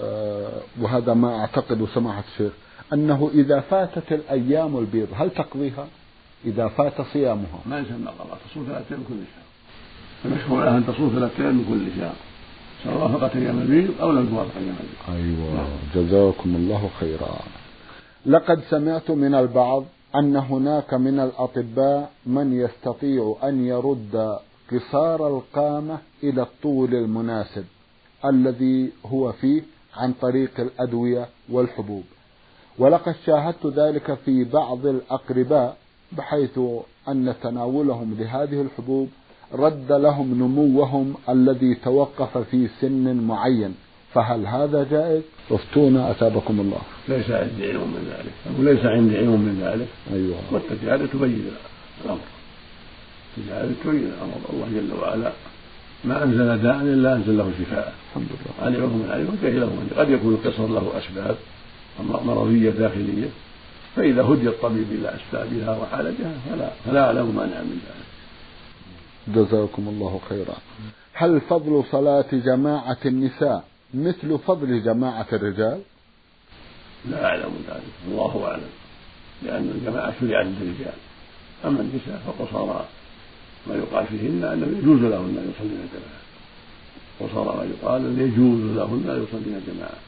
آه، 0.04 0.62
وهذا 0.80 1.14
ما 1.14 1.40
أعتقد 1.40 1.88
سماحة 1.94 2.24
الشيخ 2.34 2.52
أنه 2.94 3.32
إذا 3.34 3.60
فاتت 3.60 4.12
الأيام 4.12 4.78
البيض 4.78 5.08
هل 5.16 5.30
تقضيها؟ 5.30 5.88
إذا 6.46 6.68
فات 6.68 7.02
صيامها. 7.14 7.60
ما 7.66 7.80
يسمى 7.80 8.08
قضاء 8.20 8.38
تصوم 8.50 8.66
ثلاثة 8.66 8.96
من 8.96 9.04
كل 9.08 9.16
شهر. 9.16 9.46
المشهور 10.26 10.66
لها 10.66 10.78
أن 10.78 10.86
تصوم 10.86 11.12
ثلاثة 11.16 11.44
من 11.44 11.66
كل 11.70 12.02
شهر. 12.02 12.16
سواء 12.84 13.04
وافقت 13.04 13.36
أيام 13.36 13.62
البيض 13.62 14.02
أو 14.02 14.12
لم 14.12 14.30
توافق 14.30 14.58
أيام 14.58 14.76
البيض. 14.80 15.18
أيوة. 15.18 15.54
نعم. 15.56 15.68
جزاكم 15.96 16.56
الله 16.56 16.90
خيرا. 17.00 17.40
لقد 18.26 18.62
سمعت 18.70 19.12
من 19.12 19.36
البعض 19.36 19.84
أن 20.16 20.36
هناك 20.36 20.94
من 20.94 21.20
الأطباء 21.20 22.12
من 22.26 22.54
يستطيع 22.54 23.36
أن 23.44 23.66
يرد 23.66 24.38
قصار 24.72 25.28
القامة 25.28 25.98
إلى 26.24 26.42
الطول 26.42 26.96
المناسب 26.96 27.66
الذي 28.26 28.92
هو 29.06 29.32
فيه 29.32 29.62
عن 29.96 30.14
طريق 30.14 30.60
الأدوية 30.60 31.28
والحبوب. 31.50 32.04
ولقد 32.78 33.16
شاهدت 33.26 33.66
ذلك 33.66 34.18
في 34.26 34.44
بعض 34.44 34.86
الأقرباء 34.86 35.78
بحيث 36.12 36.60
أن 37.08 37.34
تناولهم 37.44 38.16
لهذه 38.20 38.62
الحبوب 38.62 39.10
رد 39.54 39.92
لهم 39.92 40.34
نموهم 40.34 41.14
الذي 41.30 41.76
توقف 41.76 42.38
في 42.38 42.68
سن 42.82 43.16
معين. 43.16 43.76
فهل 44.14 44.46
هذا 44.48 44.88
جائز؟ 44.92 45.22
أفتونا 45.52 46.12
أتابكم 46.12 46.60
الله. 46.60 46.82
ليس 47.08 47.30
عندي 47.30 47.68
علم 47.70 47.82
من 47.82 48.14
ذلك. 48.18 48.58
أو 48.58 48.64
ليس 48.64 48.86
عندي 48.86 49.18
علم 49.18 49.30
من 49.30 49.60
ذلك. 49.62 49.88
أيوة. 50.14 50.36
والتجارب 50.52 51.10
تبين 51.14 51.52
الأمر. 52.06 52.20
التجارب 53.38 53.72
تبين 53.84 54.04
الأمر. 54.04 54.38
الله 54.54 54.68
جل 54.76 54.94
وعلا 55.02 55.32
ما 56.04 56.24
أنزل 56.24 56.58
داء 56.64 56.82
إلا 56.82 57.16
أنزل 57.16 57.38
له 57.38 57.52
شفاء. 57.60 57.94
الحمد 58.10 58.28
لله. 58.30 58.66
علمه 58.66 58.88
من 58.88 59.10
علم 59.12 59.38
وجهله 59.44 59.66
من 59.66 59.90
قد 59.98 60.10
يكون 60.10 60.34
القصر 60.34 60.68
له 60.68 60.92
أسباب. 60.98 61.36
مرضية 62.00 62.70
داخلية 62.70 63.30
فإذا 63.96 64.22
هدي 64.24 64.48
الطبيب 64.48 64.92
إلى 64.92 65.16
أسبابها 65.16 65.78
وعالجها 65.78 66.34
فلا 66.50 66.70
فلا 66.86 67.06
أعلم 67.06 67.36
مانع 67.36 67.62
من 67.62 67.80
ذلك. 67.86 68.06
جزاكم 69.28 69.88
الله 69.88 70.20
خيرا. 70.30 70.56
هل 71.14 71.42
فضل 71.42 71.84
صلاة 71.92 72.26
جماعة 72.32 72.98
النساء 73.06 73.64
مثل 73.94 74.40
فضل 74.48 74.84
جماعة 74.84 75.28
الرجال؟ 75.34 75.82
لا 77.10 77.26
أعلم 77.26 77.52
ذلك. 77.68 77.94
الله 78.08 78.46
أعلم. 78.46 78.70
لأن 79.44 79.72
الجماعة 79.76 80.14
شرعت 80.22 80.46
للرجال. 80.46 80.98
أما 81.66 81.82
النساء 81.82 82.22
فقصارى 82.28 82.86
ما 83.68 83.76
يقال 83.76 84.06
فيهن 84.06 84.44
أنه 84.44 84.78
يجوز 84.80 85.00
لهن 85.00 85.38
أن 85.38 85.54
يصلين 85.56 85.90
جماعة 85.94 86.26
قصارى 87.20 87.58
ما 87.58 87.64
يقال 87.64 88.06
أن 88.06 88.20
يجوز 88.20 88.78
لهن 88.78 89.10
أن 89.10 89.24
يصلين 89.24 89.62
جماعة 89.68 90.00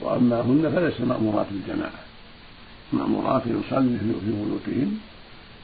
وأما 0.00 0.40
هن 0.40 0.72
فليس 0.74 1.00
مأمورات 1.00 1.46
بالجماعة 1.50 2.00
مأمورات 2.92 3.42
يصلين 3.46 3.98
في 3.98 4.30
بيوتهن 4.30 4.98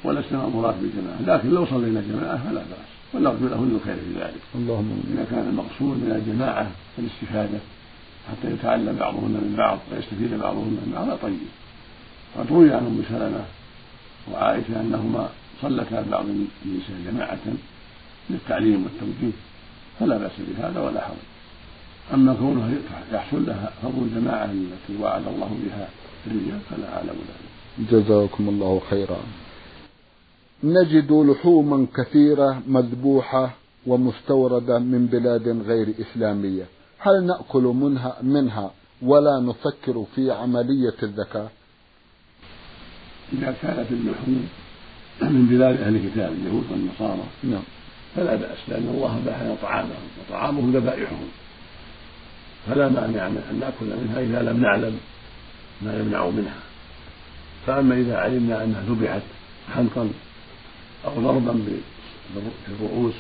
ولست 0.04 0.32
مأمورات 0.32 0.74
بالجماعة. 0.74 1.36
لكن 1.36 1.50
لو 1.50 1.66
صلينا 1.66 2.00
جماعة 2.00 2.50
فلا 2.50 2.60
بأس 2.60 3.14
ونرجو 3.14 3.48
لهن 3.48 3.78
الخير 3.80 3.94
في 3.94 4.20
ذلك. 4.20 4.40
اللهم 4.54 5.02
إذا 5.14 5.26
كان 5.30 5.48
المقصود 5.48 5.96
من 5.96 6.12
الجماعة 6.16 6.70
الاستفادة 6.98 7.58
حتى 8.30 8.52
يتعلم 8.52 8.96
بعضهن 9.00 9.30
من 9.30 9.54
بعض 9.58 9.78
ويستفيد 9.92 10.34
بعضهن 10.34 10.76
من 10.86 10.92
بعض 10.94 11.18
طيب. 11.18 11.38
قد 12.38 12.52
روي 12.52 12.74
عن 12.74 12.86
أم 12.86 13.02
سلمة 13.08 13.44
وعائشة 14.32 14.80
أنهما 14.80 15.28
صلتا 15.62 16.04
بعض 16.10 16.24
النساء 16.64 16.96
جماعة 17.06 17.38
للتعليم 18.30 18.84
والتوجيه 18.84 19.36
فلا 20.00 20.18
بأس 20.18 20.32
بهذا 20.38 20.80
ولا 20.80 21.00
حرج. 21.00 21.35
أما 22.14 22.34
كونه 22.34 22.78
يحصل 23.12 23.46
لها 23.46 23.72
فضل 23.82 24.02
الجماعة 24.02 24.44
التي 24.44 25.02
وعد 25.02 25.26
الله 25.26 25.50
بها 25.64 25.88
الرجال 26.26 26.60
فلا 26.70 26.96
أعلم 26.96 27.08
ذلك. 27.08 27.90
جزاكم 27.90 28.48
الله 28.48 28.80
خيرا. 28.90 29.18
نجد 30.64 31.12
لحوما 31.12 31.86
كثيرة 31.96 32.62
مذبوحة 32.66 33.50
ومستوردة 33.86 34.78
من 34.78 35.06
بلاد 35.06 35.48
غير 35.48 35.94
إسلامية. 36.00 36.64
هل 36.98 37.26
نأكل 37.26 37.62
منها, 37.62 38.16
منها 38.22 38.70
ولا 39.02 39.40
نفكر 39.40 40.04
في 40.14 40.30
عملية 40.30 40.94
الزكاة 41.02 41.48
إذا 43.32 43.54
كانت 43.62 43.90
اللحوم 43.90 44.48
من 45.22 45.46
بلاد 45.46 45.80
أهل 45.80 45.96
الكتاب 45.96 46.32
اليهود 46.32 46.64
والنصارى 46.70 47.24
نعم. 47.42 47.62
فلا 48.16 48.34
بأس 48.36 48.58
لأن 48.68 48.88
الله 48.94 49.22
باح 49.26 49.62
طعامهم 49.62 50.08
وطعامهم 50.20 50.76
ذبائحهم. 50.76 51.28
فلا 52.66 52.88
مانع 52.88 53.26
أن 53.26 53.58
نأكل 53.60 53.86
منها 53.86 54.20
إذا 54.20 54.50
لم 54.50 54.62
نعلم 54.62 55.00
ما 55.82 55.98
يمنع 55.98 56.26
منها. 56.26 56.60
فأما 57.66 57.94
إذا 57.94 58.16
علمنا 58.16 58.64
أنها 58.64 58.80
ذبحت 58.88 59.22
حنقا 59.74 60.10
أو 61.04 61.20
ضربا 61.20 61.52
في 61.52 62.72
الرؤوس 62.72 63.14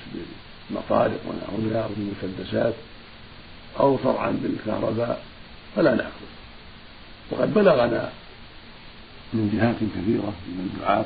بالمطارق 0.70 1.20
ونحوها 1.26 1.84
أو 1.84 1.88
بالمسدسات 1.96 2.74
أو 3.80 3.96
طرعا 3.96 4.30
بالكهرباء 4.30 5.22
فلا 5.76 5.94
نأكل. 5.94 6.26
وقد 7.30 7.54
بلغنا 7.54 8.10
من 9.32 9.50
جهات 9.54 9.76
كثيرة 9.76 10.32
من 10.46 10.70
الدعاة 10.74 11.04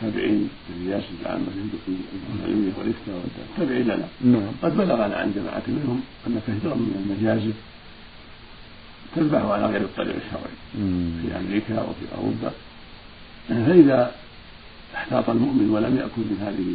تابعين 0.00 0.48
للرياسة 0.70 1.06
العامة 1.22 1.46
العلمية 2.38 2.72
والإفتاء 2.78 3.24
تابعين 3.56 3.82
لنا 3.82 4.08
نعم. 4.24 4.52
قد 4.62 4.76
بلغنا 4.76 5.16
عن 5.16 5.32
جماعة 5.36 5.62
منهم 5.68 6.00
أن 6.26 6.40
كثيرا 6.46 6.74
من 6.74 6.94
المجازر 7.04 7.52
تذبح 9.16 9.42
على 9.42 9.66
غير 9.66 9.80
الطريق 9.80 10.14
الشرعي. 10.16 10.56
في 11.22 11.36
أمريكا 11.36 11.82
وفي 11.82 12.14
أوروبا. 12.16 12.52
فإذا 13.48 14.14
احتاط 14.94 15.30
المؤمن 15.30 15.70
ولم 15.70 15.96
يأكل 15.96 16.20
من 16.20 16.38
هذه 16.40 16.68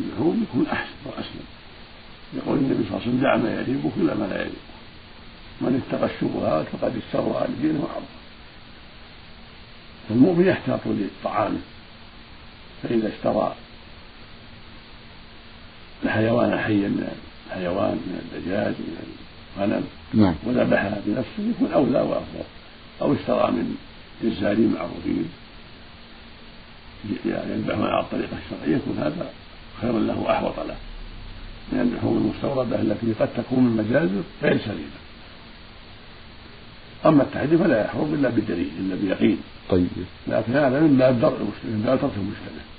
اللحوم 0.00 0.42
يكون 0.42 0.66
أحسن 0.66 0.94
وأسلم. 1.04 1.46
يقول 2.36 2.58
النبي 2.58 2.74
صلى 2.74 2.96
الله 2.96 3.00
عليه 3.00 3.08
وسلم 3.08 3.20
دع 3.20 3.36
ما 3.36 3.54
يريبك 3.54 3.92
إلى 3.96 4.14
ما 4.14 4.24
لا 4.24 4.40
يريبك 4.40 4.56
من 5.60 5.82
اتقى 5.88 6.10
الشبهات 6.14 6.66
فقد 6.66 6.96
استبرأ 6.96 7.46
لدينه 7.46 7.80
وعرضه 7.80 8.06
فالمؤمن 10.08 10.46
يحتاط 10.46 10.80
لطعامه. 10.86 11.58
فإذا 12.88 13.08
اشترى 13.08 13.54
الحيوان 16.04 16.58
حيا 16.58 16.88
من 16.88 17.08
الحيوان 17.46 17.92
من 17.92 18.20
الدجاج 18.22 18.74
من 18.78 19.14
الغنم 19.56 19.84
نعم. 20.14 20.34
وذبحها 20.44 21.00
بنفسه 21.06 21.50
يكون 21.50 21.72
أولى 21.72 22.00
وأفضل. 22.00 22.44
أو 23.02 23.14
اشترى 23.14 23.50
من 23.50 23.76
جزارين 24.22 24.74
معروفين. 24.74 25.28
يذبحون 27.24 27.86
على 27.86 28.00
الطريقة 28.00 28.36
الشرعية 28.44 28.76
يكون 28.76 28.98
هذا 28.98 29.30
خيرا 29.80 29.98
له 29.98 30.18
وأحوط 30.18 30.60
له. 30.60 30.76
من 31.72 31.80
اللحوم 31.80 32.16
المستوردة 32.16 32.80
التي 32.80 33.12
قد 33.20 33.28
تكون 33.36 33.64
من 33.64 33.76
مجازر 33.76 34.22
غير 34.42 34.58
سليمة. 34.58 35.04
أما 37.06 37.22
التحديد 37.22 37.58
فلا 37.58 37.84
يحرم 37.84 38.14
إلا 38.14 38.28
بدليل 38.28 38.70
إلا 38.78 38.94
بيقين. 38.94 39.38
طيب. 39.70 39.88
لكن 40.26 40.52
هذا 40.52 40.80
من 40.80 40.96
باب 40.96 41.20
درء 41.20 41.36
المشتبه 41.40 41.70
من 41.70 41.82
باب 41.86 42.00
ترك 42.00 42.10
المشتبه 42.16 42.73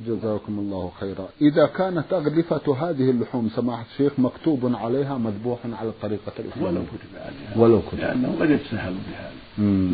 جزاكم 0.00 0.58
الله 0.58 0.92
خيرا. 1.00 1.28
إذا 1.40 1.66
كانت 1.66 2.12
أغلفة 2.12 2.90
هذه 2.90 3.10
اللحوم 3.10 3.50
سماحة 3.56 3.84
الشيخ 3.92 4.12
مكتوب 4.18 4.76
عليها 4.76 5.18
مذبوح 5.18 5.58
على 5.72 5.88
الطريقة 5.88 6.32
الإسلامية 6.38 6.68
ولو 6.68 6.82
كتب 6.82 7.16
عليها 7.16 7.56
ولو 7.56 7.82
كتب. 7.82 7.98
لأنه 8.00 8.36
قد 8.40 8.50
يتساهلون 8.50 9.02
بهذا. 9.08 9.32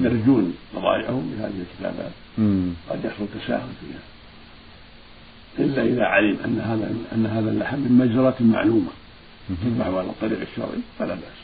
يرجون 0.08 0.54
بضائعهم 0.74 1.30
بهذه 1.30 1.52
الكتابات. 1.60 2.12
قد 2.90 3.04
يحصل 3.04 3.26
تساهل 3.40 3.68
فيها. 3.80 4.02
إلا 5.58 5.82
إذا 5.82 6.04
علم 6.04 6.36
أن 6.44 6.58
هذا 6.60 6.94
أن 7.14 7.26
هذا 7.26 7.50
اللحم 7.50 7.78
من 7.78 7.92
مجرة 7.98 8.36
معلومة. 8.40 8.90
تذبح 9.48 9.86
على 9.86 10.00
الطريق 10.00 10.40
الشرعي 10.40 10.80
فلا 10.98 11.14
بأس. 11.14 11.42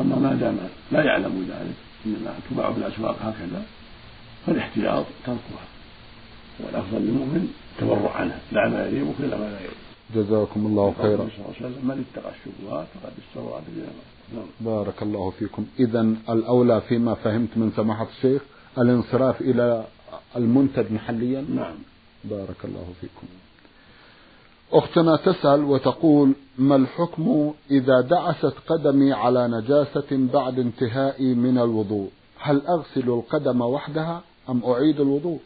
أما 0.00 0.16
ما 0.16 0.34
دام 0.34 0.56
لا 0.92 1.04
يعلم 1.04 1.46
ذلك 1.48 1.74
إنما 2.06 2.34
تباع 2.50 2.72
في 2.72 2.78
الأسواق 2.78 3.16
هكذا 3.22 3.62
فالاحتياط 4.46 5.04
تركها. 5.26 5.64
والأفضل 6.60 6.98
للمؤمن 6.98 7.48
التبرع 7.72 8.16
عنها 8.16 8.40
لا 8.52 8.68
ما 8.68 8.86
يريبك 8.86 9.14
إلا 9.20 9.36
ما 9.36 9.44
لا 9.44 9.60
يريبك 9.60 9.90
جزاكم 10.14 10.66
الله 10.66 10.94
خيرا. 11.02 11.16
صلى 11.16 11.30
الله 11.36 11.54
عليه 11.60 11.66
وسلم 11.66 11.88
من 11.88 12.04
اتقى 12.04 12.30
الشبهات 12.30 12.86
فقد 12.94 13.12
استوى 13.28 13.60
نعم. 14.34 14.46
بارك 14.60 15.02
الله 15.02 15.30
فيكم. 15.30 15.66
إذا 15.80 16.00
الأولى 16.28 16.80
فيما 16.80 17.14
فهمت 17.14 17.48
من 17.56 17.72
سماحة 17.76 18.06
الشيخ 18.16 18.42
الانصراف 18.78 19.40
إلى 19.40 19.84
المنتج 20.36 20.92
محليا. 20.92 21.44
نعم. 21.54 21.74
بارك 22.24 22.64
الله 22.64 22.86
فيكم. 23.00 23.26
أختنا 24.72 25.16
تسأل 25.16 25.64
وتقول 25.64 26.32
ما 26.58 26.76
الحكم 26.76 27.54
إذا 27.70 28.00
دعست 28.00 28.54
قدمي 28.66 29.12
على 29.12 29.48
نجاسة 29.48 30.28
بعد 30.32 30.58
انتهائي 30.58 31.34
من 31.34 31.58
الوضوء؟ 31.58 32.10
هل 32.38 32.62
أغسل 32.66 33.08
القدم 33.08 33.60
وحدها 33.60 34.22
أم 34.48 34.62
أعيد 34.64 35.00
الوضوء؟ 35.00 35.40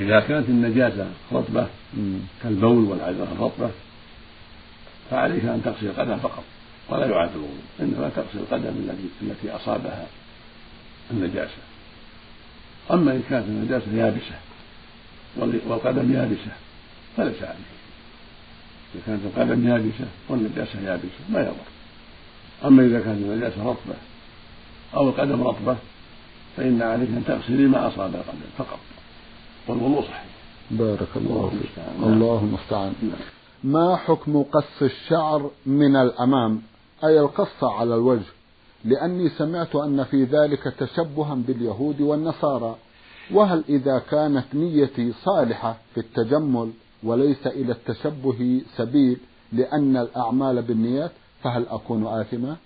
إذا 0.00 0.20
كانت 0.20 0.48
النجاسة 0.48 1.06
رطبة 1.32 1.66
كالبول 2.42 2.84
والعذرة 2.84 3.28
الرطبة 3.32 3.70
فعليك 5.10 5.44
أن 5.44 5.62
تغسل 5.64 5.86
القدم 5.86 6.16
فقط 6.16 6.44
ولا 6.88 7.06
يعاد 7.06 7.30
الوضوء 7.30 7.60
إنما 7.80 8.10
تغسل 8.16 8.38
القدم 8.38 8.68
التي 8.68 9.08
التي 9.22 9.56
أصابها 9.56 10.06
النجاسة. 11.10 11.56
أما 12.90 13.12
إن 13.12 13.22
كانت 13.30 13.46
النجاسة 13.48 13.92
يابسة 13.94 14.34
والقدم 15.66 16.12
يابسة 16.12 16.52
فليس 17.16 17.42
عليه 17.42 17.76
إذا 18.94 19.02
كانت 19.06 19.20
القدم 19.24 19.68
يابسة 19.68 20.06
والنجاسة 20.28 20.80
يابسة 20.80 21.24
ما 21.28 21.40
يضر. 21.40 21.66
أما 22.64 22.82
إذا 22.82 23.00
كانت 23.00 23.22
النجاسة 23.22 23.62
رطبة 23.64 23.94
أو 24.94 25.08
القدم 25.08 25.42
رطبة 25.42 25.76
فإن 26.56 26.82
عليك 26.82 27.08
أن 27.08 27.24
تغسلي 27.26 27.66
ما 27.66 27.88
أصاب 27.88 28.14
القدم 28.14 28.40
فقط. 28.58 28.78
والوضوء 29.68 30.02
صحيح. 30.02 30.24
بارك 30.70 31.08
الله 31.16 31.50
فيك. 31.50 31.84
الله 32.02 32.38
المستعان 32.38 32.92
نعم. 33.02 33.18
ما 33.64 33.96
حكم 33.96 34.42
قص 34.42 34.82
الشعر 34.82 35.50
من 35.66 35.96
الأمام؟ 35.96 36.62
أي 37.04 37.20
القص 37.20 37.64
على 37.64 37.94
الوجه؟ 37.94 38.26
لأني 38.84 39.28
سمعت 39.28 39.76
أن 39.76 40.04
في 40.04 40.24
ذلك 40.24 40.74
تشبها 40.78 41.34
باليهود 41.34 42.00
والنصارى. 42.00 42.76
وهل 43.30 43.64
إذا 43.68 44.02
كانت 44.10 44.44
نيتي 44.54 45.12
صالحة 45.12 45.76
في 45.94 46.00
التجمل 46.00 46.70
وليس 47.02 47.46
إلى 47.46 47.72
التشبه 47.72 48.62
سبيل 48.76 49.16
لأن 49.52 49.96
الأعمال 49.96 50.62
بالنيات 50.62 51.12
فهل 51.42 51.66
أكون 51.68 52.06
آثما؟ 52.06 52.56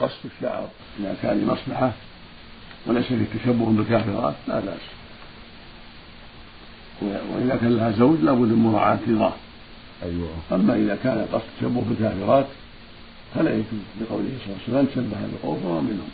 قص 0.00 0.24
الشعر 0.24 0.68
إذا 0.98 1.16
كان 1.22 1.38
لمصلحة 1.40 1.92
وليس 2.86 3.06
في 3.06 3.26
تشبه 3.38 3.66
بالكافرات 3.66 4.34
لا 4.48 4.60
بأس. 4.60 5.01
وإذا 7.34 7.56
كان 7.60 7.76
لها 7.76 7.90
زوج 7.90 8.20
لابد 8.20 8.48
من 8.48 8.70
مراعاة 8.72 8.98
رضاه. 9.08 9.32
أيوة. 10.02 10.28
أما 10.52 10.74
إذا 10.76 10.98
كان 11.04 11.26
قصد 11.32 11.44
تشبه 11.60 11.82
بالكافرات 11.88 12.46
فلا 13.34 13.50
يجوز 13.50 13.82
لقوله 14.00 14.28
صلى 14.44 14.54
الله 14.68 14.78
عليه 14.78 14.88
وسلم 14.88 14.88
شبه 14.94 15.18
بقوم 15.32 15.60
فهو 15.62 15.80
منهم. 15.80 16.10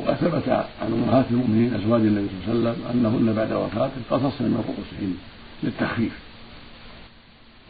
وقد 0.00 0.14
ثبت 0.14 0.48
عن 0.48 0.92
أمهات 0.92 1.24
المؤمنين 1.30 1.74
أزواج 1.74 2.00
النبي 2.00 2.28
صلى 2.46 2.54
الله 2.54 2.70
عليه 2.70 2.80
وسلم 2.80 3.06
أنهن 3.06 3.34
بعد 3.36 3.52
وفاته 3.52 4.00
قصصن 4.10 4.44
من 4.44 4.64
رؤوسهن 4.68 5.16
للتخفيف. 5.62 6.12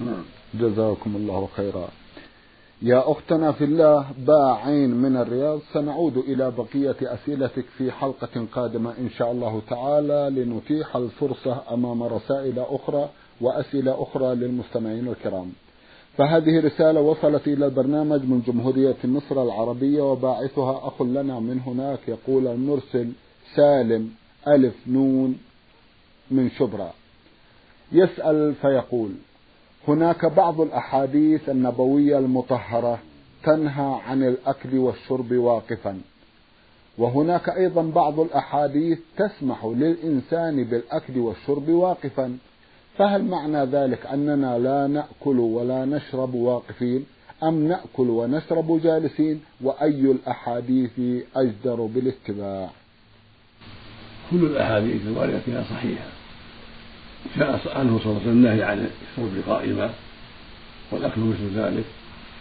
نعم 0.01 0.25
جزاكم 0.55 1.17
الله 1.17 1.49
خيرا. 1.57 1.89
يا 2.83 3.11
أختنا 3.11 3.53
في 3.53 3.65
الله 3.65 4.07
باعين 4.27 4.91
من 4.91 5.17
الرياض 5.17 5.61
سنعود 5.73 6.17
إلى 6.17 6.51
بقية 6.51 6.97
أسئلتك 7.03 7.65
في 7.79 7.93
حلقة 7.93 8.47
قادمة 8.53 8.91
إن 8.99 9.11
شاء 9.11 9.33
الله 9.33 9.63
تعالى 9.71 10.31
لنتيح 10.31 10.97
الفرصة 10.97 11.63
أمام 11.71 12.03
رسائل 12.03 12.59
أخرى 12.59 13.09
وأسئلة 13.41 14.03
أخرى 14.03 14.35
للمستمعين 14.35 15.09
الكرام. 15.09 15.53
فهذه 16.19 16.61
رسالة 16.61 17.01
وصلت 17.01 17.49
إلى 17.49 17.67
البرنامج 17.67 18.21
من 18.21 18.43
جمهورية 18.47 18.97
مصر 19.05 19.43
العربية 19.43 20.03
وباعثها 20.03 20.89
أخ 20.89 21.03
لنا 21.03 21.41
من 21.41 21.61
هناك 21.67 22.09
يقول 22.09 22.47
المرسل 22.47 23.13
سالم 23.57 24.11
ألف 24.49 24.75
نون 24.87 25.39
من 26.31 26.51
شبرا. 26.51 26.93
يسأل 27.93 28.55
فيقول 28.55 29.11
هناك 29.89 30.27
بعض 30.27 30.61
الأحاديث 30.61 31.49
النبوية 31.49 32.19
المطهرة 32.19 32.99
تنهى 33.45 34.01
عن 34.07 34.23
الأكل 34.23 34.79
والشرب 34.79 35.33
واقفا. 35.33 36.01
وهناك 36.99 37.49
أيضا 37.49 37.83
بعض 37.83 38.21
الأحاديث 38.21 38.99
تسمح 39.17 39.65
للإنسان 39.65 40.65
بالأكل 40.65 41.19
والشرب 41.19 41.69
واقفا. 41.69 42.39
فهل 42.99 43.25
معنى 43.25 43.65
ذلك 43.65 44.07
أننا 44.07 44.59
لا 44.59 44.87
نأكل 44.87 45.39
ولا 45.39 45.85
نشرب 45.85 46.35
واقفين؟ 46.35 47.07
أم 47.43 47.69
نأكل 47.69 48.11
ونشرب 48.11 48.81
جالسين؟ 48.83 49.41
وأي 49.61 50.01
الأحاديث 50.01 51.25
أجدر 51.37 51.87
بالاتباع؟ 51.87 52.71
كل 54.31 54.45
الأحاديث 54.45 55.07
الواردة 55.07 55.41
فيها 55.41 55.63
صحيحة. 55.63 56.20
جاء 57.37 57.79
عنه 57.79 57.99
صلى 57.99 58.07
الله 58.07 58.21
عليه 58.21 58.21
وسلم 58.21 58.33
النهي 58.33 58.63
عن 58.63 58.91
الشرب 59.19 59.43
قائما 59.49 59.91
والأكل 60.91 61.21
مثل 61.21 61.51
ذلك 61.55 61.85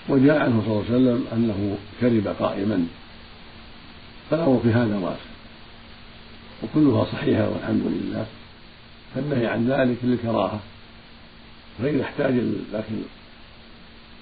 وجاء 0.09 0.39
عنه 0.39 0.61
صلى 0.65 0.71
الله 0.71 0.85
عليه 0.89 0.95
وسلم 0.95 1.25
أنه 1.33 1.77
شرب 2.01 2.35
قائما. 2.39 2.87
فالأمر 4.31 4.59
في 4.63 4.69
هذا 4.69 4.97
واسع 4.97 5.29
وكلها 6.63 7.05
صحيحة 7.05 7.49
والحمد 7.49 7.81
لله. 7.85 8.25
فالنهي 9.15 9.47
عن 9.47 9.67
ذلك 9.67 9.97
للكراهة 10.03 10.59
فإذا 11.79 12.03
احتاج 12.03 12.33
الأكل 12.33 12.95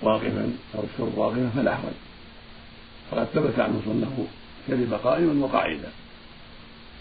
واقفا 0.01 0.53
أو 0.75 0.83
الشرب 0.93 1.17
واقفا 1.17 1.49
فلا 1.55 1.75
حرج 1.75 1.93
وقد 3.11 3.27
ثبت 3.33 3.59
عنه 3.59 3.81
أنه 3.87 4.27
شرب 4.67 4.93
قائما 4.93 5.45
وقاعدا 5.45 5.89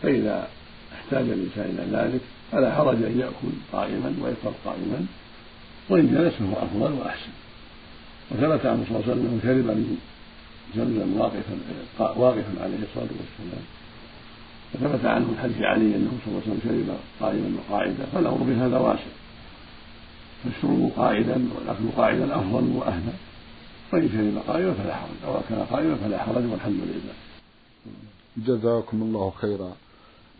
فإذا 0.03 0.49
احتاج 0.95 1.25
الإنسان 1.29 1.79
إلى 1.79 1.99
ذلك 1.99 2.21
فلا 2.53 2.75
حرج 2.75 3.03
أن 3.03 3.21
يأكل 3.21 3.55
قائما 3.73 4.15
ويشرب 4.23 4.55
قائما 4.65 5.07
وإن 5.89 6.15
جلس 6.15 6.35
فهو 6.35 6.65
أفضل 6.67 6.93
وأحسن. 6.93 7.31
وثبت 8.31 8.67
عنه 8.67 8.85
صلى 8.89 8.97
الله 8.97 9.03
عليه 9.03 9.13
وسلم 9.13 9.27
أنه 9.27 9.41
شرب 9.43 9.67
من 9.77 9.97
زمزم 10.77 11.21
واقفا 11.21 11.57
واقفا 12.21 12.63
عليه 12.63 12.79
الصلاة 12.83 13.09
والسلام. 13.21 13.65
وثبت 14.75 15.05
عنه 15.05 15.25
من 15.25 15.39
حديث 15.43 15.63
علي 15.63 15.97
أنه 15.97 16.11
صلى 16.25 16.29
الله 16.29 16.43
عليه 16.47 16.57
وسلم 16.57 16.61
شرب 16.65 16.97
قائما 17.21 17.59
وقاعدا 17.59 18.05
فالامر 18.13 18.37
بهذا 18.37 18.79
واسع. 18.79 19.13
فالشرب 20.45 20.91
قاعدا 20.97 21.49
والاكل 21.57 21.85
قاعدا 21.97 22.37
أفضل 22.37 22.77
وأهدى. 22.77 23.17
وإن 23.93 24.09
شرب 24.09 24.53
قائما 24.53 24.73
فلا 24.73 24.95
حرج 24.95 25.17
أو 25.27 25.37
اكل 25.37 25.55
قائما 25.55 25.95
فلا 25.95 26.19
حرج 26.19 26.45
والحمد 26.51 26.81
لله. 26.81 27.15
جزاكم 28.37 29.03
الله 29.03 29.33
خيرا. 29.41 29.73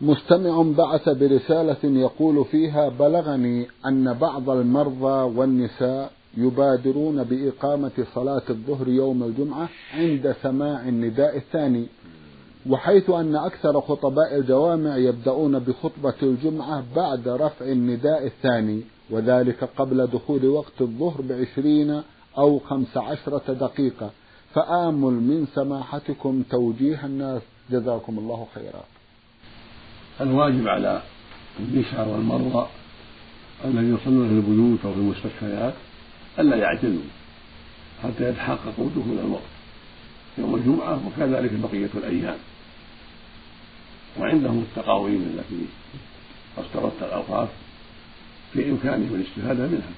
مستمع 0.01 0.63
بعث 0.77 1.09
برسالة 1.09 1.77
يقول 1.83 2.45
فيها 2.45 2.89
بلغني 2.89 3.67
أن 3.85 4.13
بعض 4.13 4.49
المرضى 4.49 5.37
والنساء 5.37 6.11
يبادرون 6.37 7.23
بإقامة 7.23 7.91
صلاة 8.15 8.41
الظهر 8.49 8.87
يوم 8.87 9.23
الجمعة 9.23 9.69
عند 9.93 10.35
سماع 10.43 10.87
النداء 10.87 11.37
الثاني 11.37 11.85
وحيث 12.69 13.09
أن 13.09 13.35
أكثر 13.35 13.81
خطباء 13.81 14.35
الجوامع 14.35 14.97
يبدأون 14.97 15.59
بخطبة 15.59 16.15
الجمعة 16.23 16.83
بعد 16.95 17.27
رفع 17.27 17.65
النداء 17.65 18.25
الثاني 18.25 18.81
وذلك 19.09 19.69
قبل 19.77 20.07
دخول 20.07 20.45
وقت 20.45 20.81
الظهر 20.81 21.21
بعشرين 21.21 22.01
أو 22.37 22.59
خمس 22.59 22.97
عشرة 22.97 23.53
دقيقة. 23.53 24.09
فآمل 24.53 25.13
من 25.13 25.47
سماحتكم 25.55 26.43
توجيه 26.49 27.05
الناس. 27.05 27.41
جزاكم 27.71 28.19
الله 28.19 28.47
خيرا. 28.55 28.83
الواجب 30.21 30.67
على 30.67 31.01
النساء 31.59 32.07
والمرضى 32.07 32.67
الذين 33.65 33.95
يصلون 33.95 34.27
في 34.27 34.33
البيوت 34.33 34.79
أو 34.85 34.93
في 34.93 34.99
المستشفيات 34.99 35.73
ألا 36.39 36.55
يعجلوا 36.55 37.01
حتى 38.03 38.29
يتحققوا 38.29 38.89
دخول 38.95 39.19
الوقت 39.19 39.57
يوم 40.37 40.55
الجمعة 40.55 41.01
وكذلك 41.07 41.51
بقية 41.53 41.89
الأيام. 41.95 42.37
وعندهم 44.19 44.65
التقاويم 44.69 45.33
التي 45.33 45.65
اصدرت 46.57 46.93
الأوقاف 47.01 47.49
في 48.53 48.69
إمكانهم 48.69 49.15
الاستفادة 49.15 49.67
منها. 49.67 49.91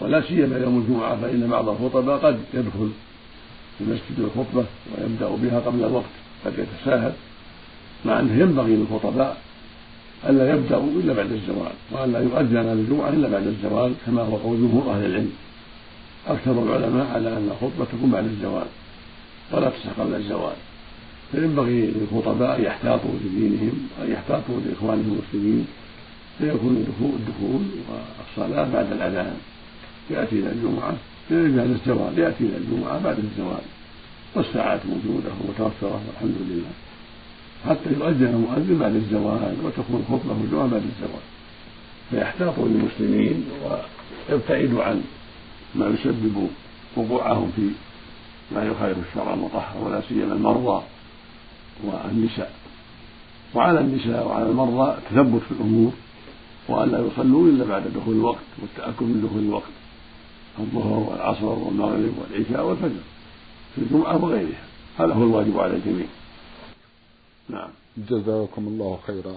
ولا 0.00 0.20
سيما 0.20 0.58
يوم 0.58 0.78
الجمعة 0.78 1.20
فإن 1.20 1.48
بعض 1.50 1.68
الخطباء 1.68 2.18
قد 2.18 2.40
يدخل 2.54 2.90
في 3.78 3.84
المسجد 3.84 4.18
الخطبة 4.18 4.64
ويبدأ 4.98 5.28
بها 5.28 5.60
قبل 5.60 5.84
الوقت 5.84 6.10
قد 6.44 6.58
يتساهل. 6.58 7.12
مع 8.04 8.20
أنه 8.20 8.40
ينبغي 8.40 8.76
للخطباء 8.76 9.36
ألا 10.28 10.54
يبدأوا 10.54 10.86
إلا 10.86 11.12
بعد 11.12 11.32
الزوال 11.32 11.72
وألا 11.90 12.18
يؤذن 12.18 12.66
للجمعة 12.66 13.08
إلا 13.08 13.28
بعد 13.28 13.46
الزوال 13.46 13.92
كما 14.06 14.22
هو 14.22 14.36
قول 14.36 14.58
جمهور 14.58 14.94
أهل 14.94 15.04
العلم. 15.04 15.32
أكثر 16.26 16.62
العلماء 16.62 17.06
على 17.06 17.28
أن 17.28 17.50
الخطبة 17.50 17.84
تكون 17.84 18.10
بعد 18.10 18.24
الزوال 18.24 18.66
ولا 19.52 19.70
تصح 19.70 20.00
قبل 20.00 20.14
الزوال. 20.14 20.56
فينبغي 21.32 21.86
للخطباء 21.86 22.58
أن 22.58 22.64
يحتاطوا 22.64 23.10
لدينهم 23.24 23.88
وأن 24.00 24.12
يحتاطوا 24.12 24.60
لإخوانهم 24.66 25.18
المسلمين 25.18 25.66
فيكون 26.38 26.86
الدخول 27.00 27.62
والصلاة 27.88 28.72
بعد 28.72 28.92
الأذان. 28.92 29.36
يأتي 30.10 30.36
إلى 30.40 30.50
الجمعة 30.50 30.96
بعد 31.30 31.70
الزوال 31.70 32.18
يأتي 32.18 32.44
إلى 32.44 32.56
الجمعة 32.56 33.02
بعد 33.04 33.18
الزوال. 33.18 33.62
والساعات 34.34 34.80
موجودة 34.86 35.30
ومتوفرة 35.40 36.00
والحمد 36.08 36.36
لله. 36.50 36.87
حتى 37.66 37.90
يؤذن 37.90 38.26
المؤذن 38.26 38.78
بعد 38.78 38.94
الزوال 38.94 39.56
وتكون 39.64 40.04
الخطبة 40.08 40.44
الجمعة 40.44 40.66
بعد 40.66 40.82
الزوال 40.82 41.22
فيحتاطوا 42.10 42.68
للمسلمين 42.68 43.44
ويبتعدوا 44.30 44.84
عن 44.84 45.02
ما 45.74 45.86
يسبب 45.86 46.48
وقوعهم 46.96 47.52
في 47.56 47.70
ما 48.54 48.64
يخالف 48.64 48.98
الشرع 49.08 49.34
المطهر 49.34 49.84
ولا 49.84 50.00
سيما 50.08 50.32
المرضى 50.32 50.82
والنساء. 51.84 52.52
وعلى 53.54 53.80
النساء 53.80 54.26
وعلى 54.28 54.50
المرضى 54.50 54.98
التثبت 54.98 55.42
في 55.42 55.50
الأمور 55.50 55.92
والا 56.68 56.98
يصلوا 56.98 57.48
إلا 57.48 57.64
بعد 57.64 57.82
دخول 57.96 58.14
الوقت 58.14 58.44
والتأكد 58.62 59.02
من 59.02 59.28
دخول 59.28 59.42
الوقت. 59.42 59.72
الظهر 60.58 60.98
والعصر 60.98 61.44
والمغرب 61.44 62.12
والعشاء 62.18 62.66
والفجر 62.66 63.00
في 63.74 63.80
الجمعة 63.82 64.24
وغيرها. 64.24 64.64
هذا 64.98 65.14
هو 65.14 65.22
الواجب 65.22 65.60
على 65.60 65.76
الجميع. 65.76 66.06
نعم. 67.48 67.70
جزاكم 67.96 68.66
الله 68.68 68.98
خيرا. 69.06 69.34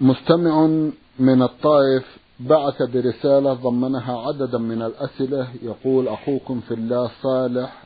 مستمع 0.00 0.66
من 1.18 1.42
الطائف 1.42 2.18
بعث 2.40 2.82
برسالة 2.82 3.52
ضمنها 3.52 4.18
عددا 4.18 4.58
من 4.58 4.82
الأسئلة 4.82 5.48
يقول 5.62 6.08
أخوكم 6.08 6.60
في 6.60 6.74
الله 6.74 7.10
صالح 7.22 7.82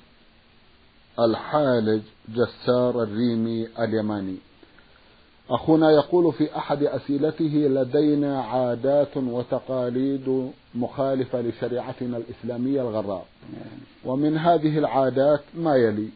الحالج 1.19 2.03
جسار 2.29 3.03
الريمي 3.03 3.69
اليماني. 3.79 4.37
أخونا 5.51 5.91
يقول 5.91 6.33
في 6.33 6.57
أحد 6.57 6.83
أسئلته 6.83 7.45
لدينا 7.45 8.43
عادات 8.43 9.17
وتقاليد 9.17 10.51
مخالفة 10.75 11.41
لشريعتنا 11.41 12.17
الإسلامية 12.17 12.81
الغراء. 12.83 13.27
ومن 14.05 14.39
هذه 14.39 14.79
العادات 14.79 15.43
ما 15.55 15.77
يلي؟ 15.77 16.09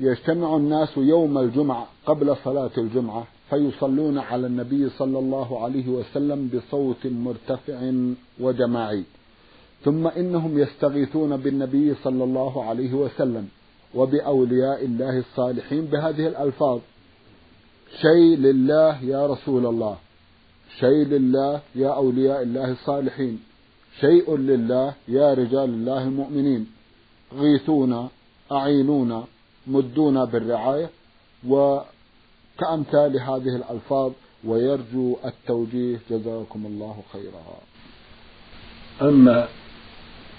يجتمع 0.00 0.56
الناس 0.56 0.96
يوم 0.96 1.38
الجمعة 1.38 1.86
قبل 2.06 2.36
صلاة 2.44 2.70
الجمعة 2.78 3.26
فيصلون 3.50 4.18
على 4.18 4.46
النبي 4.46 4.88
صلى 4.88 5.18
الله 5.18 5.64
عليه 5.64 5.88
وسلم 5.88 6.50
بصوت 6.54 7.06
مرتفع 7.06 7.92
وجماعي. 8.40 9.04
ثم 9.84 10.06
إنهم 10.06 10.58
يستغيثون 10.58 11.36
بالنبي 11.36 11.94
صلى 11.94 12.24
الله 12.24 12.64
عليه 12.64 12.94
وسلم 12.94 13.48
وبأولياء 13.94 14.84
الله 14.84 15.18
الصالحين 15.18 15.84
بهذه 15.84 16.26
الألفاظ. 16.28 16.80
شيء 18.00 18.36
لله 18.36 19.04
يا 19.04 19.26
رسول 19.26 19.66
الله. 19.66 19.96
شيء 20.80 21.04
لله 21.06 21.60
يا 21.74 21.88
أولياء 21.88 22.42
الله 22.42 22.70
الصالحين. 22.72 23.40
شيء 24.00 24.36
لله 24.36 24.94
يا 25.08 25.34
رجال 25.34 25.70
الله 25.70 26.02
المؤمنين. 26.02 26.66
غيثونا 27.38 28.08
أعينونا 28.52 29.24
مدونا 29.66 30.24
بالرعاية 30.24 30.90
و 31.48 31.80
كأمثال 32.58 33.20
هذه 33.20 33.56
الألفاظ 33.56 34.12
ويرجو 34.44 35.16
التوجيه. 35.24 35.98
جزاكم 36.10 36.66
الله 36.66 37.02
خيرا. 37.12 37.42
أما 39.02 39.48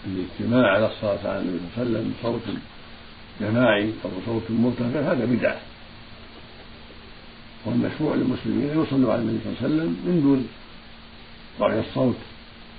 الاجتماع 0.07 0.71
على 0.71 0.85
الصلاة 0.85 1.29
على 1.29 1.39
النبي 1.39 1.59
صلى 1.75 1.83
الله 1.83 1.99
عليه 1.99 2.09
وسلم 2.09 2.13
بصوت 2.19 2.55
جماعي 3.41 3.93
أو 4.05 4.09
بصوت 4.09 4.51
مرتفع 4.51 4.99
هذا 5.11 5.25
بدعة. 5.25 5.61
والمشروع 7.65 8.15
للمسلمين 8.15 8.69
أن 8.69 8.83
يصلوا 8.83 9.13
على 9.13 9.21
النبي 9.21 9.39
صلى 9.43 9.53
الله 9.53 9.63
عليه 9.63 9.75
وسلم 9.75 9.89
من 10.05 10.21
دون 10.21 10.47
رفع 11.59 11.79
الصوت 11.79 12.15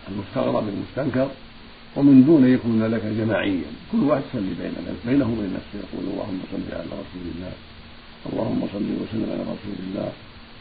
المستغرب 0.08 0.68
المستنكر. 0.68 1.30
ومن 1.96 2.24
دون 2.24 2.48
يكون 2.48 2.82
لك 2.94 3.04
جماعيا. 3.04 3.70
كل 3.92 4.02
واحد 4.04 4.22
يصلي 4.28 4.54
بينه 5.06 5.26
وبين 5.32 5.52
نفسه 5.58 5.74
يقول 5.84 6.04
اللهم 6.12 6.40
صل 6.52 6.74
على 6.76 6.92
رسول 7.02 7.24
الله 7.34 7.52
اللهم 8.32 8.60
صل 8.72 8.88
وسلم 9.02 9.28
على 9.32 9.42
رسول 9.42 9.76
الله 9.86 10.12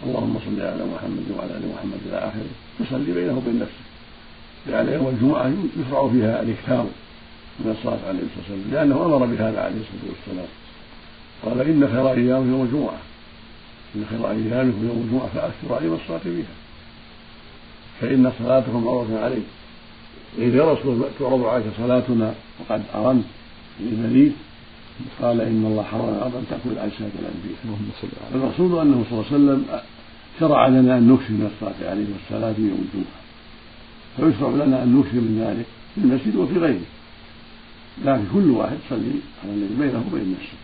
اللهم 0.06 0.40
صل 0.46 0.62
على 0.62 0.84
محمد 0.94 1.26
وعلى 1.38 1.52
آل 1.58 1.64
محمد 1.74 2.00
إلى 2.08 2.18
آخره. 2.18 2.52
يصلي 2.80 3.12
بينه 3.14 3.38
وبين 3.38 3.60
نفسه. 3.60 3.86
لأن 4.68 4.94
يوم 4.94 5.08
الجمعة 5.08 5.54
يشرع 5.80 6.08
فيها 6.08 6.42
الإكثار 6.42 6.86
من 7.60 7.76
الصلاة 7.78 8.00
عليه 8.08 8.20
الصلاة 8.20 8.40
والسلام 8.40 8.72
لأنه 8.72 9.06
أمر 9.06 9.26
بهذا 9.26 9.60
عليه 9.62 9.82
الصلاة 9.86 10.08
والسلام. 10.12 10.50
قال 11.46 11.62
إن 11.62 11.88
خير 11.94 12.12
أيام 12.12 12.52
يوم 12.52 12.62
الجمعة. 12.62 13.00
إن 13.96 14.06
خير 14.10 14.32
أيامكم 14.32 14.88
يوم 14.88 15.00
الجمعة 15.06 15.30
فأكثروا 15.36 15.78
عليهم 15.78 15.94
الصلاة 15.94 16.20
فيها. 16.20 16.56
فإن 18.02 18.32
صلاتكم 18.40 18.88
عرض 18.88 19.18
عليه 19.24 19.46
إذ 20.38 20.56
يا 20.56 20.74
رسول 20.74 21.04
تعرض 21.20 21.44
عليك 21.44 21.66
صلاتنا 21.78 22.34
وقد 22.60 22.82
أرمت 22.96 23.24
للمريض 23.80 24.32
قال 25.22 25.42
إن 25.42 25.66
الله 25.66 25.84
حرم 25.84 26.10
الأرض 26.10 26.36
أن 26.36 26.46
تأكل 26.50 26.78
اجساد 26.78 27.12
الأنبياء. 27.20 27.80
المقصود 28.36 28.72
أنه 28.74 29.06
صلى 29.10 29.20
الله 29.20 29.26
عليه 29.32 29.36
وسلم 29.36 29.66
شرع 30.40 30.68
لنا 30.68 30.98
أن 30.98 31.08
نكثر 31.08 31.32
من 31.32 31.52
الصلاة 31.54 31.90
عليه 31.92 32.06
والصلاة 32.14 32.54
في 32.54 32.62
يوم 32.62 32.88
الجمعه 32.88 33.22
فيشرع 34.18 34.66
لنا 34.66 34.84
أن 34.84 34.96
نكثر 34.96 35.18
من 35.18 35.40
ذلك 35.48 35.66
في 35.96 36.02
المسجد 36.02 36.36
وفي 36.36 36.60
غيره. 36.60 36.86
لكن 38.06 38.24
كل 38.34 38.52
واحد 38.52 38.78
يصلي 38.86 39.12
على 39.44 39.54
الذي 39.54 39.76
بينه 39.80 40.04
وبين 40.12 40.32
نفسه. 40.32 40.58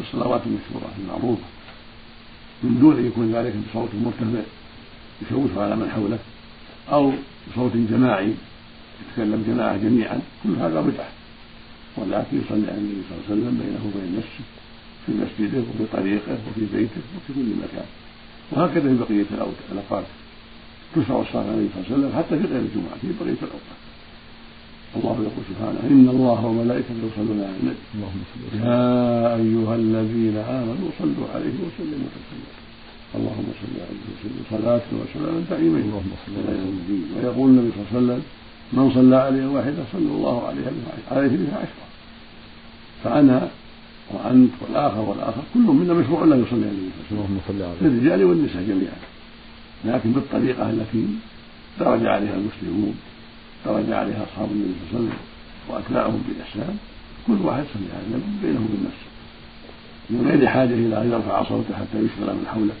الصلوات 0.00 0.40
المشهوره 0.46 0.92
المعروفة. 1.02 1.42
من 2.62 2.78
دون 2.80 2.98
أن 2.98 3.06
يكون 3.06 3.32
ذلك 3.32 3.54
بصوت 3.70 3.88
مرتفع 4.04 4.42
يشوش 5.22 5.50
على 5.56 5.76
من 5.76 5.90
حوله 5.90 6.18
أو 6.92 7.12
بصوت 7.52 7.72
جماعي. 7.76 8.34
يتكلم 9.00 9.44
جماعة 9.48 9.76
جميعا 9.76 10.18
كل 10.42 10.54
هذا 10.62 10.80
بدعه 10.80 11.12
ولكن 11.96 12.34
يصلي 12.40 12.66
على 12.70 12.78
النبي 12.78 13.02
صلى 13.08 13.14
الله 13.14 13.24
عليه 13.24 13.32
وسلم 13.32 13.54
بينه 13.62 13.82
وبين 13.86 14.10
نفسه 14.18 14.44
في 15.06 15.12
مسجده 15.20 15.62
وفي 15.68 15.84
طريقه 15.96 16.38
وفي 16.46 16.64
بيته 16.76 17.02
وفي 17.16 17.32
كل 17.34 17.50
مكان. 17.62 17.88
وهكذا 18.52 18.88
في 18.88 18.96
بقية 19.04 19.26
الأوقات. 19.72 20.04
تشرع 20.96 21.20
الصلاة 21.20 21.42
على 21.42 21.50
النبي 21.54 21.68
صلى 21.74 21.80
الله 21.80 21.88
عليه 21.90 21.98
وسلم 21.98 22.12
حتى 22.18 22.34
في 22.38 22.44
غير 22.52 22.62
الجمعة 22.66 22.96
في 23.02 23.08
بقية 23.20 23.42
الأوقات. 23.48 23.78
الله 24.96 25.16
يقول 25.26 25.44
سبحانه 25.50 25.80
إن 25.90 26.08
الله 26.08 26.46
وملائكته 26.46 26.94
يصلون 27.08 27.40
على 27.48 27.56
النبي. 27.60 27.82
يا 28.64 29.36
أيها 29.42 29.74
الذين 29.84 30.36
آمنوا 30.36 30.88
صلوا 30.98 31.28
عليه 31.34 31.56
وسلموا 31.64 32.08
تسليما. 32.16 32.52
اللهم 33.14 33.48
صل 33.60 33.74
عليه 33.88 34.02
وسلم. 34.10 34.42
صلاة 34.50 34.86
وسلاما 35.00 35.44
دائمين 35.50 35.82
اللهم 35.88 36.12
صل 36.26 36.34
على 36.48 36.58
النبي 36.58 37.00
ويقول 37.16 37.50
النبي 37.50 37.70
صلى 37.74 37.82
الله 37.82 37.92
عليه 37.92 37.98
وسلم 37.98 38.22
من 38.72 38.90
صلى 38.94 39.16
عليه 39.16 39.46
واحدة 39.46 39.82
صلى 39.92 40.10
الله 40.10 40.46
عليه 40.48 40.62
عليه 41.10 41.28
بها 41.28 41.56
عشرة. 41.58 41.88
فأنا 43.04 43.48
وأنت 44.10 44.50
والآخر 44.60 45.00
والآخر 45.00 45.42
كلهم 45.54 45.76
منا 45.76 45.94
مشروع 45.94 46.24
لا 46.24 46.36
يصلي 46.36 46.66
عليه. 46.66 46.88
اللهم 47.12 47.38
صل 47.48 47.62
عليه 47.62 47.80
للرجال 47.80 48.24
والنساء 48.24 48.62
جميعا. 48.62 48.98
لكن 49.84 50.12
بالطريقة 50.12 50.70
التي 50.70 51.06
درج 51.80 52.06
عليها 52.06 52.34
المسلمون 52.34 52.94
درج 53.66 53.92
عليها 53.92 54.24
أصحاب 54.24 54.48
النبي 54.50 54.74
صلى 54.90 55.00
الله 55.00 55.00
عليه 55.00 55.08
وسلم 55.08 55.18
وأتباعهم 55.68 56.22
بإحسان 56.28 56.76
كل 57.26 57.36
واحد 57.44 57.64
صلى 57.74 57.92
على 57.94 58.06
النبي 58.06 58.46
بينه 58.46 58.60
وبين 58.60 58.84
نفسه. 58.84 59.08
من 60.10 60.30
غير 60.30 60.46
حاجة 60.46 60.74
إلى 60.74 61.02
أن 61.02 61.10
يرفع 61.12 61.44
صوته 61.48 61.74
حتى 61.74 61.98
يشغل 61.98 62.34
من 62.34 62.46
حوله. 62.54 62.74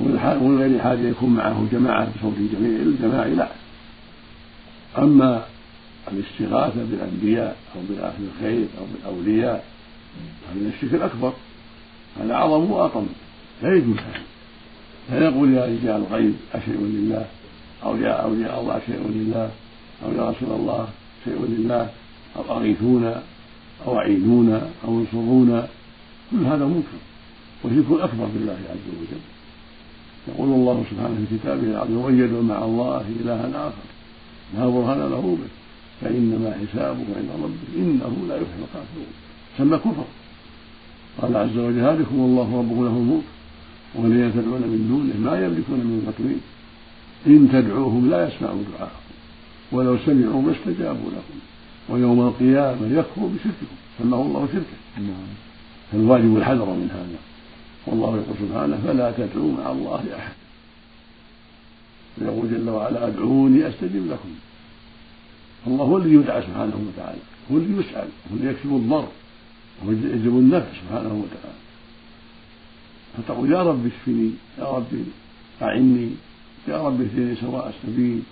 ومن 0.00 0.58
غير 0.58 0.80
حاجة 0.82 1.08
يكون 1.08 1.30
معه 1.30 1.66
جماعة 1.72 2.08
بصوت 2.18 2.34
جميع 2.38 2.80
الجماعي 2.80 3.34
لا. 3.34 3.48
أما 4.98 5.44
الاستغاثة 6.12 6.84
بالأنبياء 6.90 7.56
أو 7.76 7.80
بأهل 7.88 8.28
الخير 8.34 8.66
أو 8.78 8.84
بالأولياء 8.94 9.64
هذا 10.48 10.68
الشرك 10.68 10.94
الأكبر. 10.94 11.32
هذا 12.20 12.34
أعظم 12.34 12.70
وأطم. 12.70 13.06
لا 13.62 13.76
يجوز 13.76 13.96
هذا. 13.96 14.22
لا 15.10 15.24
يقول 15.24 15.54
يا 15.54 15.64
رجال 15.64 16.04
الغيب 16.10 16.34
أشيء 16.54 16.78
لله 16.80 17.26
أو 17.84 17.96
يا 17.96 18.10
أولياء 18.10 18.60
الله 18.60 18.80
شيء 18.86 19.10
لله 19.14 19.50
أو 20.04 20.12
يا 20.12 20.30
رسول 20.30 20.50
الله 20.60 20.88
شيء 21.24 21.46
لله 21.48 21.90
أو 22.36 22.56
أغيثونا 22.56 23.22
أو 23.86 23.98
أعينونا 23.98 24.68
أو 24.84 24.98
انصرونا. 25.00 25.68
كل 26.30 26.44
هذا 26.44 26.64
منكر. 26.64 26.98
وشرك 27.64 28.00
أكبر 28.00 28.26
بالله 28.34 28.58
عز 28.70 28.88
وجل. 29.00 29.22
يقول 30.28 30.48
الله 30.48 30.84
سبحانه 30.90 31.26
في 31.30 31.38
كتابه 31.38 31.62
العظيم 31.62 31.98
ويدعو 31.98 32.42
مع 32.42 32.64
الله 32.64 33.04
إلها 33.20 33.68
آخر. 33.68 33.93
لا 34.56 34.66
برهان 34.68 34.98
له 34.98 35.38
به 35.40 35.50
فإنما 36.00 36.50
حسابه 36.60 37.06
عند 37.18 37.30
ربه 37.44 37.68
إنه 37.76 38.12
لا 38.28 38.36
يفلح 38.36 38.56
الكافرون. 38.64 39.12
سمى 39.58 39.76
كفر. 39.78 40.04
قال 41.22 41.36
عز 41.36 41.58
وجل 41.58 41.80
ذلكم 41.80 42.14
الله 42.14 42.58
ربكم 42.58 42.84
له 42.84 42.96
الملك 42.96 43.24
والذين 43.94 44.32
تدعون 44.32 44.60
من 44.60 44.80
دونه 44.88 45.30
ما 45.30 45.34
يملكون 45.44 45.78
من 45.78 45.98
قطمين 46.06 46.40
إن 47.26 47.48
تدعوهم 47.52 48.10
لا 48.10 48.28
يسمعوا 48.28 48.62
دعاءكم 48.72 49.14
ولو 49.72 49.98
سمعوا 50.06 50.42
ما 50.42 50.52
استجابوا 50.52 51.10
لكم 51.10 51.38
ويوم 51.88 52.20
القيامة 52.20 52.86
يكفر 52.86 53.26
بشرككم 53.34 53.76
سماه 53.98 54.22
الله 54.22 54.48
شركا. 54.52 54.76
فالواجب 55.92 56.36
الحذر 56.36 56.64
من 56.64 56.88
هذا. 56.92 57.18
والله 57.86 58.08
يقول 58.08 58.36
سبحانه 58.48 58.78
فلا 58.86 59.10
تدعوا 59.10 59.52
مع 59.52 59.72
الله 59.72 60.02
أحد 60.18 60.32
ويقول 62.18 62.50
جل 62.50 62.70
وعلا 62.70 63.06
أدعوني 63.06 63.68
أستجب 63.68 64.06
لكم. 64.06 64.28
الله 65.66 65.84
هو 65.84 65.96
الذي 65.98 66.14
يدعى 66.14 66.42
سبحانه 66.42 66.86
وتعالى. 66.88 67.18
هو 67.52 67.56
الذي 67.56 67.72
يسأل. 67.72 68.08
هو 68.30 68.36
الذي 68.36 68.48
يكسب 68.48 68.72
الضر. 68.72 69.08
هو 69.86 69.90
يجلب 69.90 70.26
النفع 70.26 70.66
سبحانه 70.82 71.14
وتعالى. 71.24 71.58
فتقول 73.16 73.52
يا 73.52 73.62
رب 73.62 73.86
اشفني 73.86 74.30
يا 74.58 74.64
رب 74.64 74.92
أعني. 75.62 76.10
يا 76.68 76.86
رب 76.86 77.00
اهدني 77.00 77.36
سواء 77.36 77.74
السبيل. 77.74 78.22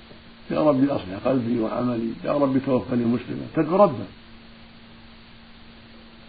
يا 0.50 0.60
رب 0.60 0.84
أصلح 0.84 1.18
قلبي 1.24 1.60
وعملي. 1.60 2.10
يا 2.24 2.32
رب 2.32 2.58
توفني 2.66 3.04
مسلما. 3.04 3.46
تدعو 3.56 3.76
ربك 3.76 4.06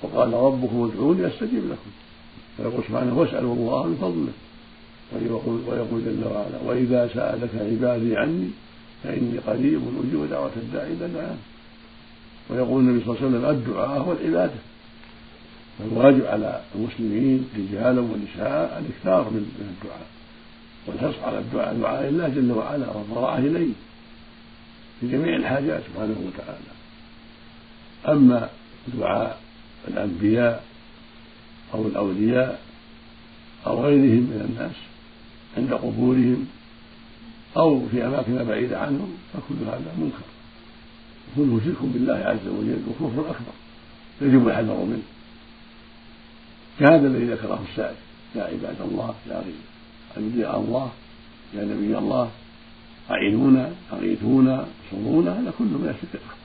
وقال 0.01 0.33
ربكم 0.33 0.91
ادعوني 0.93 1.27
أستجب 1.27 1.63
لكم. 1.71 1.91
فيقول 2.57 2.83
سبحانه 2.87 3.19
واسألوا 3.19 3.55
الله 3.55 3.83
من 3.87 3.97
فضله 4.01 4.33
ويقول, 5.11 5.61
ويقول 5.67 6.05
جل 6.05 6.23
وعلا 6.25 6.57
وإذا 6.65 7.09
سألك 7.13 7.49
عبادي 7.55 8.17
عني 8.17 8.49
فإني 9.03 9.37
قريب 9.37 9.81
أجيب 10.03 10.29
دعوة 10.29 10.51
الداعي 10.55 10.93
إذا 10.93 11.07
دعان 11.07 11.37
ويقول 12.49 12.81
النبي 12.81 13.05
صلى 13.05 13.15
الله 13.15 13.25
عليه 13.25 13.37
وسلم 13.37 13.49
الدعاء 13.49 14.01
هو 14.01 14.11
العبادة. 14.11 14.53
فالواجب 15.79 16.25
على 16.25 16.61
المسلمين 16.75 17.49
رجالا 17.57 18.01
ونساء 18.01 18.83
الإكثار 18.85 19.29
من 19.29 19.45
الدعاء. 19.59 20.07
والحرص 20.87 21.23
على 21.23 21.39
الدعاء 21.39 21.75
دعاء 21.75 22.09
الله 22.09 22.27
جل 22.27 22.51
وعلا 22.51 22.89
والضراعة 22.89 23.37
إليه 23.37 23.73
في 24.99 25.07
جميع 25.07 25.35
الحاجات 25.35 25.81
سبحانه 25.93 26.15
وتعالى. 26.27 26.73
أما 28.07 28.49
دعاء 28.97 29.39
الأنبياء 29.87 30.63
أو 31.73 31.87
الأولياء 31.87 32.61
أو 33.67 33.85
غيرهم 33.85 34.23
من 34.23 34.49
الناس 34.49 34.75
عند 35.57 35.73
قبورهم 35.73 36.45
أو 37.57 37.87
في 37.91 38.05
أماكن 38.05 38.43
بعيدة 38.43 38.79
عنهم 38.79 39.17
فكل 39.33 39.55
هذا 39.65 39.93
منكر. 39.97 40.25
كله 41.35 41.61
شرك 41.65 41.81
بالله 41.81 42.13
عز 42.13 42.47
وجل 42.47 42.81
وكفر 42.89 43.21
أكبر 43.21 43.53
يجب 44.21 44.47
الحذر 44.47 44.83
منه. 44.83 45.03
كهذا 46.79 47.07
الذي 47.07 47.25
ذكره 47.25 47.63
السائل 47.69 47.95
يا 48.35 48.43
عباد 48.43 48.81
الله 48.81 49.15
يا 49.29 49.43
أنبياء 50.17 50.59
الله 50.59 50.91
يا 51.53 51.63
نبي 51.63 51.97
الله 51.97 52.31
أعينونا 53.11 53.71
أغيثونا 53.93 54.65
صورونا 54.91 55.39
هذا 55.39 55.53
كله 55.59 55.77
من 55.77 55.89
الشرك 55.95 56.13
الأكبر. 56.13 56.43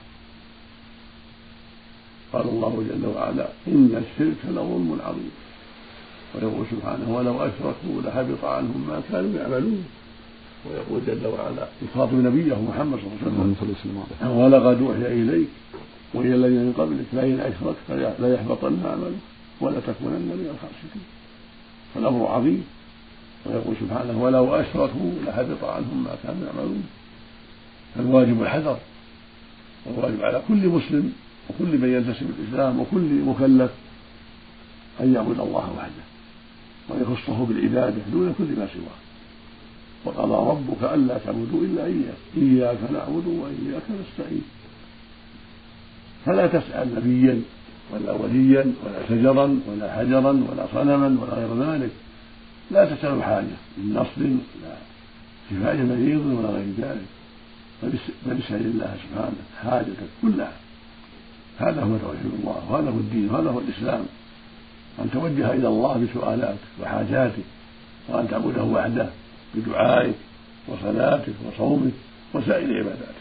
قال 2.33 2.49
الله 2.49 2.85
جل 2.89 3.05
وعلا 3.05 3.49
إن 3.67 4.03
الشرك 4.03 4.37
لظلم 4.45 4.99
عظيم. 5.03 5.31
ويقول 6.35 6.65
سبحانه 6.71 7.15
ولو 7.15 7.35
أشركوا 7.41 8.01
لحبط 8.05 8.45
عنهم 8.45 8.85
ما 8.87 9.01
كانوا 9.11 9.39
يعملون. 9.39 9.85
ويقول 10.65 11.01
جل 11.07 11.27
وعلا 11.27 11.67
يخاطب 11.81 12.13
نبيه 12.13 12.61
محمد 12.61 12.99
صلى 12.99 13.31
الله 13.31 13.47
عليه 13.61 13.71
وسلم. 14.21 14.37
ولقد 14.37 14.81
أوحي 14.81 15.13
إليك 15.21 15.47
وإلى 16.13 16.35
الذين 16.35 16.59
من 16.59 16.73
قبلك 16.77 17.05
لئن 17.13 17.39
أشركت 17.39 18.15
ليحبطن 18.19 18.79
عملك 18.85 19.19
ولتكونن 19.61 20.21
من 20.39 20.49
الخاسرين. 20.53 21.05
فالأمر 21.95 22.27
عظيم. 22.27 22.63
ويقول 23.45 23.75
سبحانه 23.81 24.23
ولو 24.23 24.55
أشركوا 24.55 25.11
لحبط 25.25 25.63
عنهم 25.63 26.03
ما 26.03 26.15
كانوا 26.23 26.47
يعملون. 26.47 26.83
فالواجب 27.95 28.41
الحذر. 28.41 28.77
والواجب 29.85 30.23
على 30.23 30.41
كل 30.47 30.67
مسلم 30.67 31.13
وكل 31.49 31.77
من 31.77 31.89
ينتسب 31.93 32.27
الإسلام 32.39 32.79
وكل 32.79 33.21
مكلف 33.25 33.71
أن 35.01 35.13
يعبد 35.13 35.39
الله 35.39 35.73
وحده. 35.77 36.03
ويخصه 36.89 37.45
بالعبادة 37.45 38.01
دون 38.11 38.35
كل 38.37 38.43
ما 38.43 38.67
سواه. 38.73 38.99
وقضى 40.05 40.49
ربك 40.51 40.93
ألا 40.93 41.17
تعبدوا 41.17 41.61
إلا 41.61 41.85
إياه. 41.85 42.19
إياك 42.37 42.77
نعبد 42.93 43.27
وإياك 43.27 43.83
نستعين. 44.01 44.43
فلا 46.25 46.47
تسأل 46.47 46.95
نبيا 46.95 47.41
ولا 47.93 48.11
وليا 48.11 48.73
ولا 48.83 49.07
شجرا 49.09 49.59
ولا 49.67 49.93
حجرا 49.95 50.31
ولا 50.31 50.65
صنما 50.73 51.17
ولا 51.21 51.33
غير 51.33 51.73
ذلك. 51.73 51.91
لا 52.71 52.95
تسأل 52.95 53.23
حاجة 53.23 53.57
من 53.77 53.93
نصر 53.93 54.21
ولا 54.21 54.75
شفاء 55.49 55.75
مريض 55.75 56.25
ولا 56.25 56.49
غير 56.49 56.67
ذلك. 56.77 57.07
بل 58.25 58.37
اسأل 58.45 58.65
الله 58.65 58.97
سبحانه 59.03 59.41
حاجتك 59.61 60.09
كلها. 60.21 60.53
هذا 61.57 61.81
هو 61.81 61.97
توحيد 61.97 62.25
الله 62.39 62.63
وهذا 62.69 62.89
هو 62.89 62.97
الدين 62.97 63.29
وهذا 63.29 63.49
هو 63.49 63.59
الإسلام. 63.59 64.05
أن 65.03 65.09
توجه 65.13 65.53
إلى 65.53 65.67
الله 65.67 66.07
بسؤالاتك 66.07 66.67
وحاجاتك 66.81 67.43
وأن 68.09 68.27
تعبده 68.27 68.63
وحده 68.63 69.09
بدعائك 69.55 70.15
وصلاتك 70.67 71.33
وصومك 71.47 71.91
وسائر 72.33 72.79
عباداتك 72.79 73.19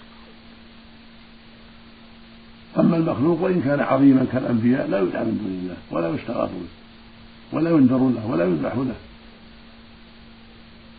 أما 2.78 2.96
المخلوق 2.96 3.42
وإن 3.42 3.62
كان 3.62 3.80
عظيما 3.80 4.26
كالأنبياء 4.32 4.86
لا 4.88 5.00
يدعى 5.00 5.24
من 5.24 5.38
دون 5.38 5.58
الله 5.62 5.76
ولا 5.90 6.14
يستغاث 6.14 6.50
به 6.50 6.68
ولا 7.58 7.70
ينذر 7.70 8.08
له 8.08 8.26
ولا 8.26 8.44
يذبح 8.44 8.74
له. 8.74 8.94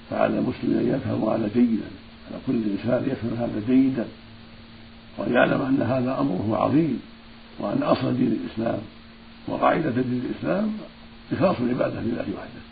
فعلى 0.10 0.40
المسلم 0.40 0.80
أن 0.80 0.88
يفهم 0.96 1.30
هذا 1.30 1.50
جيدا 1.56 1.90
على 2.28 2.40
كل 2.48 2.54
إنسان 2.54 3.10
يفهم 3.12 3.38
هذا 3.38 3.62
جيدا 3.68 4.06
وأن 5.18 5.34
يعلم 5.34 5.62
أن 5.62 5.82
هذا 5.82 6.20
أمره 6.20 6.58
عظيم 6.58 7.00
وأن 7.60 7.84
أصل 7.84 8.18
دين 8.18 8.40
الإسلام 8.44 8.80
وقاعدة 9.50 9.90
دين 9.90 10.22
الإسلام 10.26 10.72
إخلاص 11.32 11.56
العبادة 11.60 12.02
لله 12.02 12.26
وحده. 12.38 12.64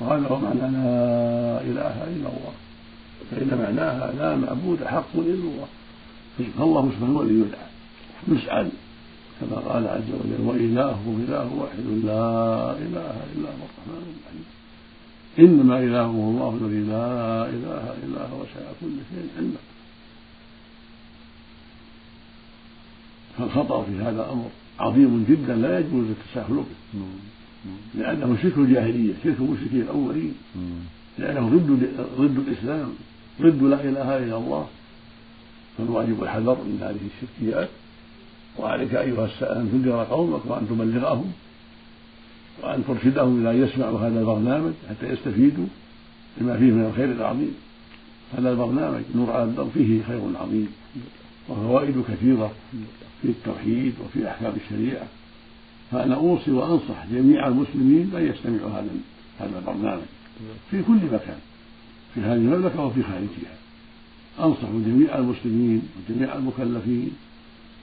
وهذا 0.00 0.26
هو 0.28 0.38
معنى 0.38 0.60
لا 0.60 1.60
إله 1.60 2.04
إلا 2.04 2.28
الله. 2.28 2.52
فإن 3.30 3.58
معناها 3.58 4.12
لا 4.18 4.36
معبود 4.36 4.84
حق 4.84 5.14
إلا 5.14 5.34
الله. 5.34 5.68
فالله 6.58 6.90
سبحانه 6.90 7.18
هو 7.18 7.22
الذي 7.22 7.34
يدعى 7.34 7.66
يسأل 8.28 8.68
كما 9.40 9.56
قال 9.56 9.88
عز 9.88 10.10
وجل 10.20 10.40
وإلهكم 10.46 11.24
إله 11.28 11.48
واحد 11.60 11.86
لا 12.04 12.72
إله 12.72 13.16
إلا 13.34 13.48
هو 13.48 13.64
الرحمن 13.68 14.02
الرحيم. 14.12 14.44
إنما 15.38 15.78
إلهكم 15.78 16.18
الله 16.18 16.58
الذي 16.62 16.80
لا 16.80 17.46
إله 17.46 17.94
إلا 18.04 18.20
هو 18.28 18.40
وسع 18.40 18.64
كل 18.80 18.96
شيء 19.10 19.28
علما. 19.36 19.60
فالخطأ 23.42 23.82
في 23.82 23.92
هذا 24.02 24.30
أمر 24.32 24.48
عظيم 24.80 25.26
جدا 25.28 25.54
لا 25.54 25.78
يجوز 25.78 26.04
التساهل 26.10 26.54
به. 26.54 27.00
لأنه 27.94 28.36
شرك 28.42 28.58
الجاهلية 28.58 29.12
شرك 29.24 29.36
المشركين 29.40 29.80
الأولين. 29.80 30.34
لأنه 31.18 31.48
ضد 31.48 31.88
ضد 32.18 32.38
الإسلام 32.48 32.88
ضد 33.42 33.62
لا 33.62 33.80
إله 33.84 34.18
إلا 34.18 34.36
الله. 34.36 34.66
فالواجب 35.78 36.22
الحذر 36.22 36.54
من 36.54 36.78
هذه 36.82 37.04
الشركيات. 37.14 37.68
وعليك 38.58 38.94
أيها 38.94 39.24
السائل 39.24 39.56
أن 39.56 39.68
تنذر 39.72 40.04
قومك 40.04 40.46
وأن 40.46 40.68
تبلغهم 40.68 41.32
وأن 42.62 42.84
ترشدهم 42.88 43.40
إلى 43.40 43.50
أن 43.50 43.68
يسمعوا 43.68 44.00
هذا 44.00 44.20
البرنامج 44.20 44.72
حتى 44.90 45.06
يستفيدوا 45.12 45.66
بما 46.38 46.56
فيه 46.56 46.70
من 46.72 46.84
الخير 46.84 47.12
العظيم. 47.12 47.54
هذا 48.38 48.50
البرنامج 48.50 49.02
نور 49.14 49.30
على 49.30 49.44
الدرب 49.44 49.70
فيه 49.74 50.02
خير 50.02 50.20
عظيم. 50.40 50.68
وفوائد 51.48 52.04
كثيرة. 52.08 52.52
في 53.22 53.28
التوحيد 53.28 53.94
وفي 54.04 54.28
أحكام 54.28 54.52
الشريعة. 54.64 55.06
فأنا 55.90 56.14
أوصي 56.14 56.50
وأنصح 56.50 57.06
جميع 57.12 57.48
المسلمين 57.48 58.10
أن 58.16 58.26
يستمعوا 58.26 58.70
هذا 58.70 58.90
هذا 59.40 59.58
البرنامج 59.58 60.02
في 60.70 60.82
كل 60.82 60.98
مكان 61.12 61.38
في 62.14 62.20
هذه 62.20 62.32
المملكة 62.32 62.84
وفي 62.84 63.02
خارجها. 63.02 63.56
أنصح 64.40 64.68
جميع 64.86 65.18
المسلمين 65.18 65.82
وجميع 65.96 66.34
المكلفين 66.36 67.10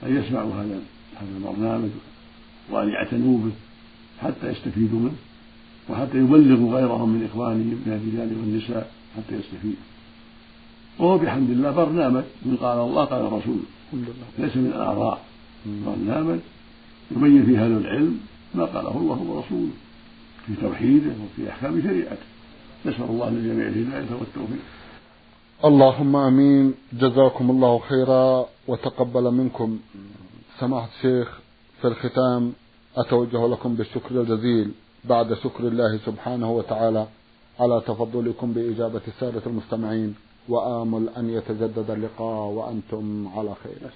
أن 0.02 0.16
يسمعوا 0.16 0.54
هذا 0.54 0.80
هذا 1.16 1.36
البرنامج 1.36 1.90
وأن 2.70 2.88
يعتنوا 2.88 3.38
به 3.38 3.52
حتى 4.22 4.48
يستفيدوا 4.48 4.98
منه 4.98 5.16
وحتى 5.88 6.18
يبلغوا 6.18 6.74
غيرهم 6.74 7.08
من 7.08 7.24
إخوانهم 7.24 7.82
من 7.86 7.92
الرجال 7.92 8.38
والنساء 8.38 8.90
حتى 9.16 9.34
يستفيدوا. 9.34 9.84
وهو 10.98 11.18
بحمد 11.18 11.50
الله 11.50 11.70
برنامج 11.70 12.22
من 12.42 12.56
قال 12.56 12.78
الله 12.78 13.04
قال 13.04 13.20
الرسول 13.20 13.58
ليس 14.38 14.56
من 14.56 14.66
الآراء 14.66 15.29
برنامج 15.66 16.38
يبين 17.10 17.46
فيه 17.46 17.64
أهل 17.64 17.72
العلم 17.76 18.20
ما 18.54 18.64
قاله 18.64 18.96
الله 18.96 19.18
ورسوله 19.22 19.70
في 20.46 20.54
توحيده 20.60 21.10
وفي 21.10 21.50
أحكام 21.50 21.82
شريعته. 21.82 22.26
نسأل 22.86 23.04
الله 23.04 23.30
للجميع 23.30 23.68
الهداية 23.68 24.18
والتوفيق. 24.20 24.62
اللهم 25.64 26.16
آمين. 26.16 26.74
جزاكم 26.92 27.50
الله 27.50 27.78
خيرا 27.78 28.46
وتقبل 28.68 29.30
منكم. 29.30 29.78
سماحة 30.60 30.88
الشيخ 30.96 31.38
في 31.80 31.88
الختام 31.88 32.52
أتوجه 32.96 33.46
لكم 33.46 33.74
بالشكر 33.74 34.20
الجزيل 34.20 34.70
بعد 35.04 35.34
شكر 35.34 35.68
الله 35.68 35.98
سبحانه 36.06 36.50
وتعالى 36.50 37.06
على 37.60 37.82
تفضلكم 37.86 38.52
بإجابة 38.52 39.00
السادة 39.08 39.42
المستمعين. 39.46 40.14
وآمل 40.48 41.08
أن 41.08 41.30
يتجدد 41.30 41.90
اللقاء 41.90 42.46
وأنتم 42.46 43.28
على 43.36 43.54
خير. 43.62 43.90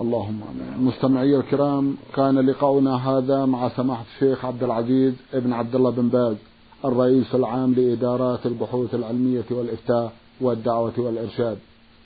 اللهم 0.00 0.40
آمين. 0.50 0.86
مستمعي 0.86 1.36
الكرام 1.36 1.96
كان 2.14 2.38
لقاؤنا 2.38 3.10
هذا 3.10 3.44
مع 3.44 3.68
سماحة 3.68 4.04
الشيخ 4.14 4.44
عبد 4.44 4.62
العزيز 4.62 5.14
ابن 5.34 5.52
عبد 5.52 5.74
الله 5.74 5.90
بن 5.90 6.08
باز 6.08 6.36
الرئيس 6.84 7.34
العام 7.34 7.74
لإدارات 7.74 8.46
البحوث 8.46 8.94
العلمية 8.94 9.44
والإفتاء 9.50 10.12
والدعوة 10.40 10.92
والإرشاد. 10.98 11.58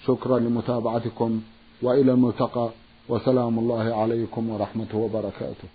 شكرا 0.06 0.38
لمتابعتكم 0.38 1.40
وإلى 1.82 2.12
الملتقى 2.12 2.68
وسلام 3.08 3.58
الله 3.58 3.94
عليكم 3.94 4.50
ورحمته 4.50 4.98
وبركاته. 4.98 5.68